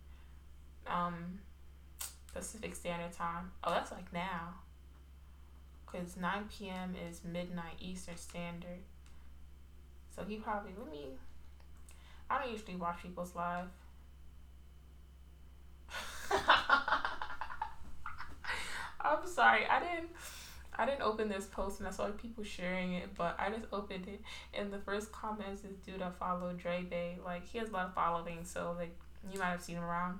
Um, 0.86 1.40
Pacific 2.32 2.74
Standard 2.74 3.12
Time. 3.12 3.50
Oh, 3.62 3.70
that's 3.70 3.90
like 3.90 4.12
now 4.12 4.54
because 5.94 6.16
9 6.16 6.48
p.m. 6.56 6.94
is 7.08 7.20
midnight 7.24 7.74
Eastern 7.80 8.16
Standard. 8.16 8.80
So 10.14 10.24
he 10.24 10.36
probably 10.36 10.72
let 10.78 10.90
me. 10.90 11.06
I 12.28 12.40
don't 12.40 12.50
usually 12.50 12.76
watch 12.76 13.02
people's 13.02 13.34
live. 13.34 13.66
I'm 19.00 19.26
sorry, 19.26 19.66
I 19.66 19.80
didn't. 19.80 20.10
I 20.76 20.86
didn't 20.86 21.02
open 21.02 21.28
this 21.28 21.46
post 21.46 21.78
and 21.78 21.86
I 21.86 21.92
saw 21.92 22.08
people 22.08 22.42
sharing 22.42 22.94
it, 22.94 23.14
but 23.16 23.36
I 23.38 23.48
just 23.50 23.66
opened 23.72 24.08
it 24.08 24.20
and 24.52 24.72
the 24.72 24.78
first 24.78 25.12
comments 25.12 25.62
is 25.62 25.76
dude 25.86 26.02
I 26.02 26.10
follow 26.10 26.52
Dre 26.52 26.82
Bay. 26.82 27.18
Like 27.24 27.46
he 27.46 27.58
has 27.58 27.68
a 27.68 27.72
lot 27.72 27.86
of 27.86 27.94
following, 27.94 28.44
so 28.44 28.74
like 28.76 28.96
you 29.32 29.38
might 29.38 29.50
have 29.50 29.62
seen 29.62 29.76
him 29.76 29.84
around. 29.84 30.18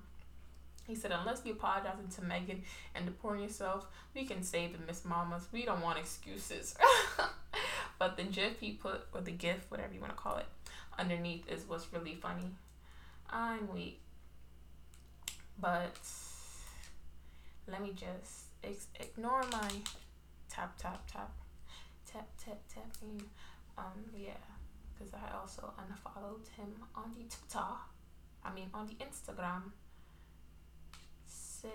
He 0.87 0.95
said, 0.95 1.13
unless 1.13 1.43
you 1.45 1.53
apologizing 1.53 2.09
to 2.17 2.23
Megan 2.23 2.63
and 2.95 3.07
deporting 3.07 3.43
yourself, 3.43 3.87
we 4.15 4.25
can 4.27 4.43
save 4.43 4.79
the 4.79 4.87
Miss 4.87 5.05
Mamas. 5.05 5.49
We 5.51 5.65
don't 5.65 5.81
want 5.81 5.99
excuses. 5.99 6.77
but 7.99 8.17
the 8.17 8.25
GIF 8.25 8.61
he 8.61 8.73
put, 8.73 9.07
or 9.13 9.23
the 9.23 9.31
GIF, 9.31 9.65
whatever 9.71 9.95
you 9.95 10.01
want 10.01 10.13
to 10.13 10.19
call 10.19 10.37
it, 10.37 10.47
underneath 10.99 11.49
is 11.51 11.65
what's 11.67 11.93
really 11.93 12.15
funny. 12.15 12.51
I'm 13.31 13.73
weak. 13.73 14.01
But 15.59 15.97
let 17.67 17.83
me 17.83 17.93
just 17.95 18.47
ex- 18.63 18.89
ignore 19.01 19.43
my 19.53 19.71
tap, 20.51 20.77
tap, 20.79 21.07
tap, 21.11 21.33
tap, 22.11 22.29
tap, 22.45 22.61
tapping. 22.73 23.23
Um, 23.79 24.05
yeah, 24.17 24.33
because 24.93 25.15
I 25.15 25.37
also 25.41 25.73
unfollowed 25.79 26.47
him 26.57 26.69
on 26.95 27.13
the 27.17 27.25
Twitter. 27.25 27.67
I 28.45 28.53
mean, 28.53 28.69
on 28.75 28.87
the 28.87 28.95
Instagram. 29.05 29.73
So 31.65 31.71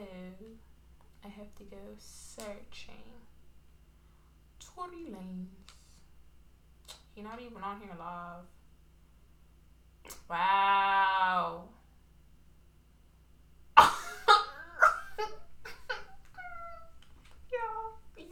I 1.26 1.30
have 1.30 1.56
to 1.56 1.64
go 1.64 1.78
searching. 1.98 2.94
Tory 4.60 5.08
Lanez. 5.10 5.48
He's 7.16 7.24
not 7.24 7.42
even 7.42 7.64
on 7.64 7.80
here 7.82 7.96
live. 7.98 8.46
Wow. 10.30 11.64
y'all, 13.80 13.90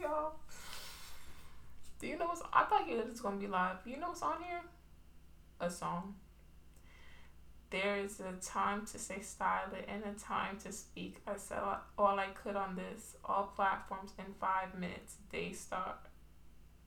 y'all. 0.00 0.34
Do 1.98 2.06
you 2.06 2.16
know 2.18 2.26
what's? 2.26 2.42
I 2.52 2.62
thought 2.66 2.86
he 2.86 2.94
was 2.94 3.20
gonna 3.20 3.36
be 3.36 3.48
live. 3.48 3.78
You 3.84 3.96
know 3.98 4.10
what's 4.10 4.22
on 4.22 4.40
here? 4.44 4.62
A 5.58 5.68
song. 5.68 6.14
There 7.70 7.98
is 7.98 8.20
a 8.20 8.32
time 8.42 8.86
to 8.86 8.98
stay 8.98 9.20
silent 9.20 9.84
and 9.88 10.02
a 10.04 10.14
time 10.18 10.56
to 10.64 10.72
speak. 10.72 11.20
I 11.26 11.36
said 11.36 11.58
all 11.98 12.18
I 12.18 12.28
could 12.28 12.56
on 12.56 12.76
this. 12.76 13.16
All 13.24 13.52
platforms 13.54 14.12
in 14.18 14.32
five 14.40 14.74
minutes. 14.74 15.16
They 15.30 15.52
start. 15.52 15.98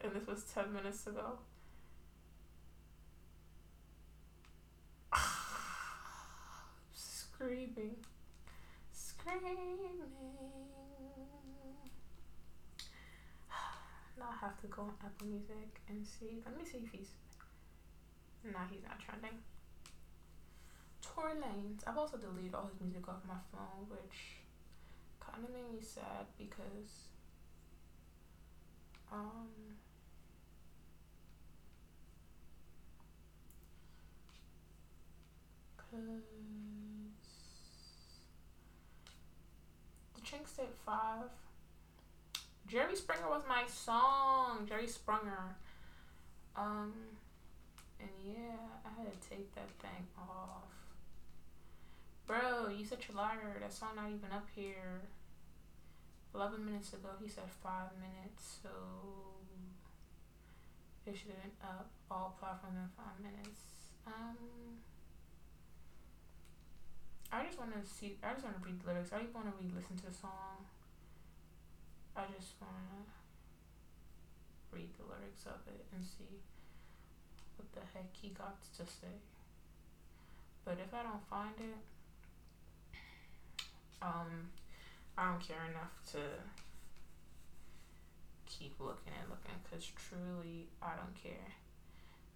And 0.04 0.12
this 0.14 0.26
was 0.26 0.44
10 0.46 0.74
minutes 0.74 1.06
ago. 1.06 1.38
Screaming. 6.94 7.98
Screaming. 8.92 9.78
Now 14.18 14.30
I 14.30 14.36
have 14.46 14.60
to 14.62 14.68
go 14.68 14.82
on 14.84 14.94
Apple 15.06 15.28
Music 15.28 15.80
and 15.88 16.06
see. 16.06 16.42
Let 16.44 16.58
me 16.58 16.66
see 16.66 16.80
if 16.80 16.92
he's. 16.92 17.10
Nah, 18.44 18.66
he's 18.72 18.84
not 18.84 19.00
trending. 19.00 19.38
Tory 21.02 21.34
Lanez. 21.34 21.82
I've 21.88 21.98
also 21.98 22.18
deleted 22.18 22.54
all 22.56 22.70
his 22.72 22.80
music 22.82 23.08
off 23.08 23.18
my 23.28 23.36
phone, 23.52 23.88
which 23.90 24.38
kind 25.20 25.44
of 25.44 25.52
made 25.54 25.72
me 25.72 25.82
sad 25.82 26.26
because 26.38 27.10
um 29.12 29.50
cause 35.78 36.22
the 40.16 40.22
Chixtape 40.22 40.76
Five. 40.86 41.30
Jerry 42.68 42.96
Springer 42.96 43.28
was 43.30 43.44
my 43.50 43.64
song. 43.68 44.66
Jerry 44.68 44.88
Springer. 44.88 45.58
Um, 46.56 46.94
and 48.00 48.10
yeah, 48.24 48.56
I 48.86 48.90
had 49.02 49.12
to 49.12 49.30
take 49.30 49.54
that 49.56 49.70
thing 49.82 50.08
off. 50.18 50.81
Bro, 52.32 52.72
you 52.72 52.88
such 52.88 53.12
a 53.12 53.12
liar. 53.12 53.60
That 53.60 53.76
song 53.76 54.00
not 54.00 54.08
even 54.08 54.32
up 54.32 54.48
here. 54.56 55.04
11 56.32 56.64
minutes 56.64 56.96
ago, 56.96 57.12
he 57.20 57.28
said 57.28 57.52
5 57.60 57.92
minutes, 58.00 58.64
so 58.64 58.72
it 61.04 61.12
should 61.12 61.36
have 61.36 61.44
been 61.44 61.60
up 61.60 61.92
all 62.08 62.40
platforms 62.40 62.80
in 62.80 62.88
5 62.96 63.20
minutes. 63.20 63.92
Um, 64.08 64.80
I 67.36 67.44
just 67.44 67.60
want 67.60 67.76
to 67.76 67.84
see, 67.84 68.16
I 68.24 68.32
just 68.32 68.48
want 68.48 68.56
to 68.56 68.64
read 68.64 68.80
the 68.80 68.88
lyrics. 68.88 69.12
I 69.12 69.28
don't 69.28 69.36
want 69.36 69.52
to 69.52 69.76
listen 69.76 70.00
to 70.00 70.08
the 70.08 70.16
song. 70.16 70.64
I 72.16 72.32
just 72.32 72.56
want 72.64 72.80
to 72.96 73.12
read 74.72 74.88
the 74.96 75.04
lyrics 75.04 75.44
of 75.52 75.60
it 75.68 75.84
and 75.92 76.00
see 76.00 76.40
what 77.60 77.68
the 77.76 77.84
heck 77.92 78.08
he 78.16 78.32
got 78.32 78.56
to 78.80 78.88
say. 78.88 79.20
But 80.64 80.80
if 80.80 80.96
I 80.96 81.04
don't 81.04 81.28
find 81.28 81.60
it, 81.60 81.84
um, 84.02 84.50
I 85.18 85.26
don't 85.30 85.42
care 85.42 85.66
enough 85.70 85.94
to 86.14 86.20
keep 88.46 88.80
looking 88.80 89.14
and 89.20 89.30
looking 89.30 89.56
because 89.64 89.86
truly 89.86 90.68
I 90.82 90.92
don't 90.96 91.16
care. 91.16 91.54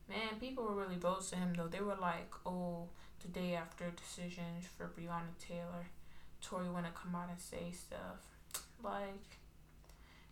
Man, 0.08 0.40
people 0.40 0.64
were 0.64 0.76
really 0.76 0.98
bold 0.98 1.22
to 1.30 1.36
him 1.36 1.54
though. 1.56 1.68
They 1.68 1.82
were 1.82 1.98
like, 2.00 2.32
"Oh, 2.46 2.90
the 3.22 3.28
day 3.28 3.56
after 3.56 3.90
decisions 3.92 4.66
for 4.78 4.88
Breonna 4.88 5.36
Taylor, 5.40 5.88
Tory 6.42 6.70
want 6.70 6.86
to 6.86 6.92
come 6.92 7.16
out 7.16 7.30
and 7.30 7.40
say 7.40 7.72
stuff." 7.72 8.22
Like, 8.84 9.40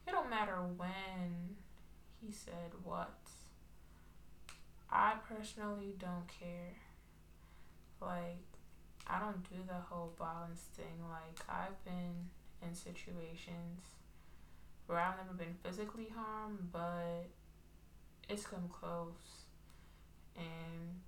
it 0.07 0.11
don't 0.11 0.29
matter 0.29 0.57
when 0.77 1.55
he 2.21 2.31
said 2.31 2.71
what. 2.83 3.17
I 4.91 5.15
personally 5.27 5.95
don't 5.97 6.27
care. 6.27 6.75
Like, 7.99 8.52
I 9.13 9.19
don't 9.19 9.47
do 9.47 9.57
the 9.67 9.79
whole 9.89 10.11
balance 10.17 10.61
thing. 10.75 10.97
Like 11.07 11.39
I've 11.47 11.83
been 11.85 12.29
in 12.67 12.73
situations 12.73 13.85
where 14.87 14.97
I've 14.97 15.17
never 15.17 15.37
been 15.37 15.53
physically 15.63 16.07
harmed, 16.15 16.71
but 16.71 17.27
it's 18.27 18.47
come 18.47 18.67
close. 18.71 19.45
And 20.35 20.99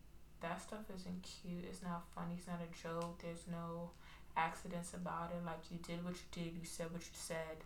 that 0.41 0.61
stuff 0.61 0.85
isn't 0.93 1.23
cute. 1.23 1.65
It's 1.67 1.81
not 1.81 2.03
funny. 2.13 2.35
It's 2.37 2.47
not 2.47 2.59
a 2.61 2.83
joke. 2.83 3.23
There's 3.23 3.45
no 3.49 3.89
accidents 4.37 4.93
about 4.93 5.31
it. 5.31 5.43
Like 5.43 5.71
you 5.71 5.79
did 5.79 6.05
what 6.05 6.13
you 6.13 6.43
did. 6.43 6.53
You 6.53 6.65
said 6.65 6.91
what 6.91 7.01
you 7.01 7.13
said. 7.13 7.57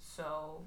So 0.00 0.60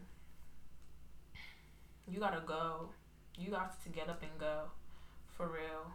you 2.07 2.19
gotta 2.19 2.41
go. 2.43 2.89
You 3.37 3.51
got 3.51 3.83
to 3.83 3.89
get 3.89 4.09
up 4.09 4.23
and 4.23 4.31
go. 4.39 4.63
For 5.27 5.47
real. 5.47 5.91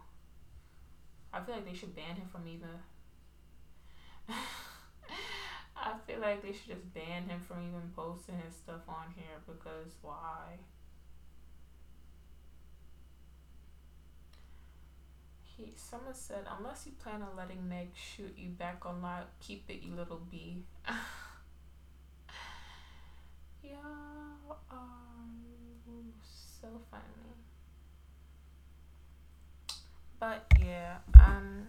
I 1.35 1.41
feel 1.41 1.55
like 1.55 1.67
they 1.69 1.73
should 1.75 1.93
ban 1.93 2.15
him 2.15 2.27
from 2.31 2.47
even. 2.47 2.69
I 5.75 5.93
feel 6.07 6.21
like 6.21 6.41
they 6.41 6.53
should 6.53 6.69
just 6.69 6.93
ban 6.93 7.27
him 7.27 7.41
from 7.45 7.57
even 7.57 7.91
posting 7.93 8.35
his 8.45 8.55
stuff 8.55 8.87
on 8.87 9.13
here 9.17 9.35
because 9.45 9.91
why? 10.01 10.59
He 15.43 15.73
someone 15.75 16.13
said 16.13 16.45
unless 16.57 16.85
you 16.85 16.93
plan 16.93 17.21
on 17.21 17.35
letting 17.35 17.67
Meg 17.67 17.89
shoot 17.93 18.33
you 18.37 18.51
back 18.51 18.85
on 18.85 19.01
live, 19.01 19.25
keep 19.41 19.69
it, 19.69 19.81
you 19.83 19.93
little 19.93 20.21
bee. 20.31 20.63
Y'all 23.61 24.57
are 24.71 24.85
so 26.23 26.79
funny. 26.89 27.24
But 30.25 30.43
yeah, 30.59 30.95
um, 31.23 31.67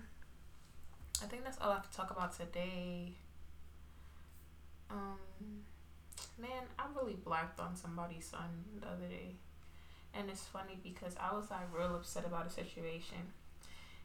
I 1.23 1.27
think 1.27 1.45
that's 1.45 1.59
all 1.61 1.73
I 1.73 1.75
have 1.75 1.91
to 1.91 1.95
talk 1.95 2.11
about 2.11 2.35
today. 2.35 3.13
Um, 4.91 5.19
man, 6.41 6.63
I 6.79 6.85
really 6.99 7.19
blacked 7.23 7.61
on 7.61 7.77
somebody's 7.77 8.25
son 8.25 8.49
the 8.81 8.87
other 8.87 9.09
day, 9.11 9.35
and 10.15 10.31
it's 10.31 10.45
funny 10.45 10.79
because 10.83 11.15
I 11.21 11.35
was 11.35 11.51
like 11.51 11.71
real 11.71 11.97
upset 11.97 12.25
about 12.25 12.47
a 12.47 12.51
situation, 12.51 13.19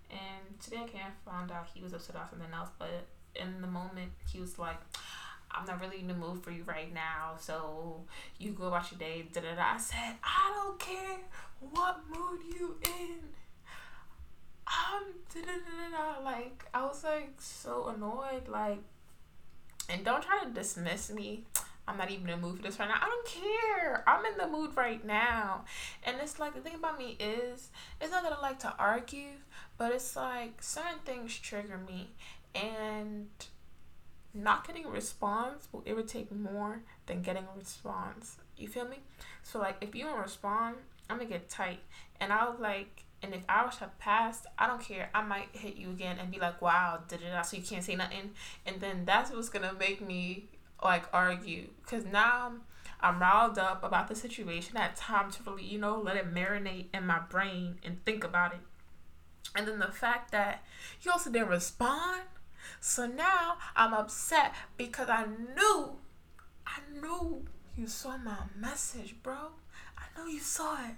and 0.09 0.59
today 0.61 0.81
I 0.83 0.87
can't 0.87 1.13
find 1.23 1.49
out 1.49 1.67
he 1.73 1.81
was 1.81 1.93
upset 1.93 2.17
about 2.17 2.31
something 2.31 2.51
else, 2.53 2.71
but 2.77 3.07
in 3.35 3.61
the 3.61 3.67
moment 3.67 4.11
he 4.29 4.41
was 4.41 4.59
like. 4.59 4.81
I'm 5.53 5.65
not 5.65 5.81
really 5.81 5.99
in 5.99 6.07
the 6.07 6.13
mood 6.13 6.41
for 6.41 6.51
you 6.51 6.63
right 6.63 6.93
now, 6.93 7.33
so 7.37 8.05
you 8.37 8.51
go 8.51 8.67
about 8.67 8.89
your 8.89 8.99
day. 8.99 9.27
Da 9.33 9.41
da 9.41 9.53
da. 9.53 9.73
I 9.73 9.77
said, 9.77 10.15
I 10.23 10.49
don't 10.55 10.79
care 10.79 11.17
what 11.59 11.99
mood 12.09 12.39
you 12.57 12.77
in 12.85 13.19
um, 14.71 15.03
da 15.34 15.41
da 15.41 15.51
da 15.51 15.97
da. 15.97 16.23
like 16.23 16.65
I 16.73 16.86
was 16.86 17.03
like 17.03 17.34
so 17.39 17.88
annoyed, 17.88 18.47
like, 18.47 18.79
and 19.89 20.03
don't 20.05 20.23
try 20.23 20.43
to 20.43 20.49
dismiss 20.49 21.12
me. 21.12 21.45
I'm 21.88 21.97
not 21.97 22.12
even 22.12 22.29
in 22.29 22.39
the 22.39 22.47
mood 22.47 22.57
for 22.57 22.63
this 22.63 22.79
right 22.79 22.88
now. 22.88 22.95
I 23.01 23.05
don't 23.05 23.27
care. 23.27 24.03
I'm 24.07 24.25
in 24.25 24.38
the 24.38 24.47
mood 24.47 24.77
right 24.77 25.03
now. 25.05 25.65
And 26.03 26.17
it's 26.21 26.39
like 26.39 26.53
the 26.53 26.62
thing 26.62 26.75
about 26.75 26.97
me 26.97 27.17
is 27.19 27.69
it's 27.99 28.12
not 28.12 28.23
that 28.23 28.31
I 28.31 28.39
like 28.39 28.60
to 28.60 28.73
argue, 28.77 29.39
but 29.77 29.91
it's 29.91 30.15
like 30.15 30.62
certain 30.62 30.99
things 31.05 31.38
trigger 31.38 31.77
me 31.77 32.12
and 32.55 33.27
not 34.34 34.65
getting 34.65 34.86
a 34.86 34.89
response 34.89 35.67
will 35.71 35.84
irritate 35.86 36.31
more 36.31 36.84
than 37.07 37.21
getting 37.21 37.43
a 37.43 37.57
response. 37.57 38.38
You 38.57 38.67
feel 38.67 38.88
me? 38.88 38.99
So 39.43 39.60
like 39.60 39.77
if 39.81 39.95
you 39.95 40.03
don't 40.03 40.19
respond, 40.19 40.77
I'm 41.10 41.17
gonna 41.17 41.29
get 41.29 41.49
tight. 41.49 41.79
And 42.19 42.31
I 42.31 42.47
was 42.47 42.60
like 42.60 43.03
and 43.23 43.34
if 43.34 43.41
hours 43.47 43.77
have 43.77 43.97
passed, 43.99 44.47
I 44.57 44.67
don't 44.67 44.81
care. 44.81 45.10
I 45.13 45.21
might 45.21 45.49
hit 45.53 45.75
you 45.75 45.91
again 45.91 46.17
and 46.19 46.31
be 46.31 46.39
like, 46.39 46.62
wow, 46.62 47.01
did 47.07 47.21
it 47.21 47.45
so 47.45 47.57
you 47.57 47.63
can't 47.63 47.84
say 47.84 47.95
nothing. 47.95 48.31
And 48.65 48.79
then 48.81 49.05
that's 49.05 49.31
what's 49.31 49.49
gonna 49.49 49.73
make 49.73 50.05
me 50.05 50.49
like 50.84 51.05
argue. 51.13 51.67
Cause 51.86 52.05
now 52.05 52.53
I'm 52.99 53.19
riled 53.19 53.60
up 53.60 53.84
about 53.84 54.07
the 54.07 54.15
situation. 54.15 54.77
I 54.77 54.81
had 54.81 54.95
time 54.95 55.31
to 55.31 55.43
really, 55.43 55.63
you 55.63 55.77
know, 55.77 55.99
let 55.99 56.17
it 56.17 56.34
marinate 56.34 56.88
in 56.93 57.05
my 57.05 57.19
brain 57.19 57.77
and 57.84 58.03
think 58.05 58.23
about 58.23 58.53
it. 58.53 58.60
And 59.55 59.67
then 59.67 59.79
the 59.79 59.88
fact 59.88 60.31
that 60.31 60.63
you 61.01 61.12
also 61.12 61.31
didn't 61.31 61.49
respond. 61.49 62.21
So 62.79 63.05
now 63.05 63.57
I'm 63.75 63.93
upset 63.93 64.53
because 64.77 65.10
I 65.10 65.25
knew, 65.25 65.97
I 66.65 66.79
knew 66.99 67.45
you 67.75 67.88
saw 67.88 68.17
my 68.17 68.38
message, 68.55 69.15
bro. 69.21 69.53
I 69.97 70.03
know 70.17 70.27
you 70.27 70.39
saw 70.39 70.75
it. 70.75 70.95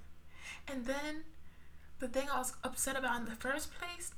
And 0.67 0.85
then 0.85 1.23
the 2.03 2.09
thing 2.09 2.27
I 2.29 2.37
was 2.37 2.53
upset 2.65 2.97
about 2.97 3.21
in 3.21 3.25
the 3.25 3.31
first 3.31 3.69
place. 3.79 4.11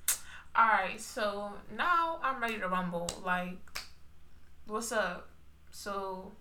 Alright, 0.57 0.99
so 0.99 1.53
now 1.77 2.19
I'm 2.23 2.41
ready 2.41 2.57
to 2.57 2.67
rumble. 2.67 3.07
Like, 3.23 3.59
what's 4.65 4.91
up? 4.91 5.29
So, 5.69 6.31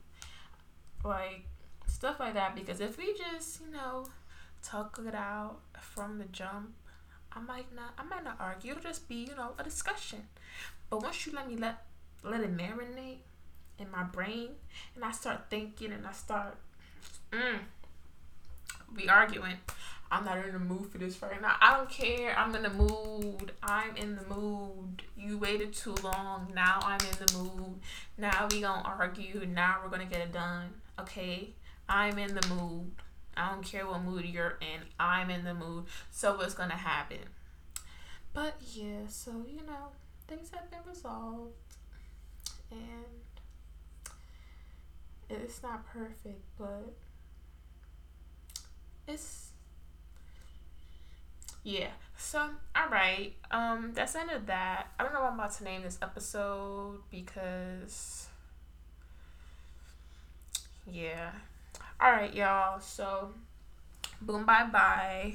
like, 1.05 1.45
stuff 1.87 2.19
like 2.19 2.33
that. 2.33 2.57
Because 2.57 2.81
if 2.81 2.97
we 2.97 3.15
just, 3.15 3.61
you 3.61 3.71
know, 3.71 4.07
talk 4.63 4.99
it 5.07 5.15
out 5.15 5.59
from 5.81 6.19
the 6.19 6.25
jump, 6.25 6.73
I 7.31 7.41
might 7.41 7.75
not, 7.75 7.93
I 7.99 8.05
might 8.05 8.25
not 8.25 8.37
argue. 8.41 8.71
It'll 8.71 8.83
just 8.83 9.07
be, 9.07 9.27
you 9.29 9.37
know, 9.37 9.51
a 9.59 9.65
discussion. 9.65 10.29
But 10.89 11.03
once 11.03 11.27
you 11.27 11.33
let 11.33 11.47
me 11.47 11.57
let 11.57 11.85
let 12.23 12.41
it 12.41 12.57
marinate 12.57 13.19
in 13.79 13.91
my 13.91 14.05
brain, 14.05 14.51
and 14.95 15.05
I 15.05 15.13
start 15.13 15.51
thinking, 15.51 15.93
and 15.93 16.07
I 16.07 16.13
start, 16.13 16.57
mm, 17.31 17.59
we 18.97 19.09
arguing. 19.09 19.57
I'm 20.11 20.25
not 20.25 20.39
in 20.45 20.53
the 20.53 20.59
mood 20.59 20.87
for 20.91 20.99
this 20.99 21.21
right 21.21 21.41
now. 21.41 21.57
I 21.61 21.77
don't 21.77 21.91
care. 21.91 22.39
I'm 22.39 22.55
in 22.55 22.63
the 22.63 22.71
mood. 22.71 23.53
I'm 23.63 23.97
in 23.97 24.17
the 24.17 24.25
mood. 24.35 25.03
You 25.17 25.39
waited 25.39 25.73
too 25.73 25.95
long. 26.05 26.53
Now 26.55 26.79
I'm 26.83 27.01
in 27.01 27.27
the 27.27 27.33
mood. 27.39 27.81
Now 28.17 28.47
we 28.51 28.61
gonna 28.61 28.83
argue. 28.87 29.47
Now 29.47 29.79
we're 29.83 29.91
gonna 29.91 30.05
get 30.05 30.21
it 30.21 30.33
done. 30.33 30.71
Okay? 31.01 31.55
I'm 31.89 32.19
in 32.19 32.35
the 32.35 32.47
mood. 32.49 32.93
I 33.37 33.51
don't 33.51 33.65
care 33.65 33.87
what 33.87 34.03
mood 34.03 34.25
you're 34.25 34.59
in. 34.61 34.83
I'm 35.01 35.31
in 35.31 35.45
the 35.45 35.55
mood. 35.55 35.87
So 36.11 36.37
what's 36.37 36.55
gonna 36.55 36.75
happen? 36.77 37.19
But 38.33 38.57
yeah, 38.73 39.07
so 39.09 39.45
you 39.49 39.67
know, 39.67 39.89
things 40.29 40.51
have 40.55 40.71
been 40.71 40.81
resolved. 40.89 41.53
And 42.71 43.05
it's 45.29 45.63
not 45.63 45.87
perfect, 45.87 46.43
but 46.59 46.95
it's 49.07 49.51
yeah. 51.65 51.89
So 52.17 52.51
all 52.77 52.89
right. 52.91 53.35
Um, 53.51 53.91
that's 53.95 54.13
the 54.13 54.21
end 54.21 54.31
of 54.31 54.47
that. 54.47 54.87
I 54.99 55.03
don't 55.03 55.13
know 55.13 55.23
what 55.23 55.33
I'm 55.33 55.39
about 55.41 55.53
to 55.57 55.65
name 55.65 55.83
this 55.83 55.99
episode 56.01 57.01
because 57.11 58.29
yeah. 60.87 61.33
All 62.01 62.13
right, 62.13 62.33
y'all. 62.35 62.79
So 62.81 63.33
boom, 64.21 64.45
bye 64.47 64.67
bye. 64.73 65.35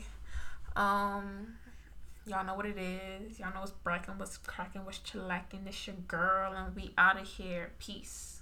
Um. 0.76 1.56
Y'all 2.26 2.46
know 2.46 2.54
what 2.54 2.68
it 2.68 2.78
is. 2.78 3.40
Y'all 3.40 3.52
know 3.54 3.62
what's 3.62 3.72
breaking, 3.72 4.20
what's 4.20 4.38
cracking, 4.38 4.86
what's 4.86 5.00
chillacking. 5.00 5.66
It's 5.66 5.88
your 5.88 5.96
girl, 6.08 6.54
and 6.54 6.76
we 6.76 6.92
out 6.96 7.20
of 7.20 7.26
here. 7.28 7.72
Peace. 7.80 8.39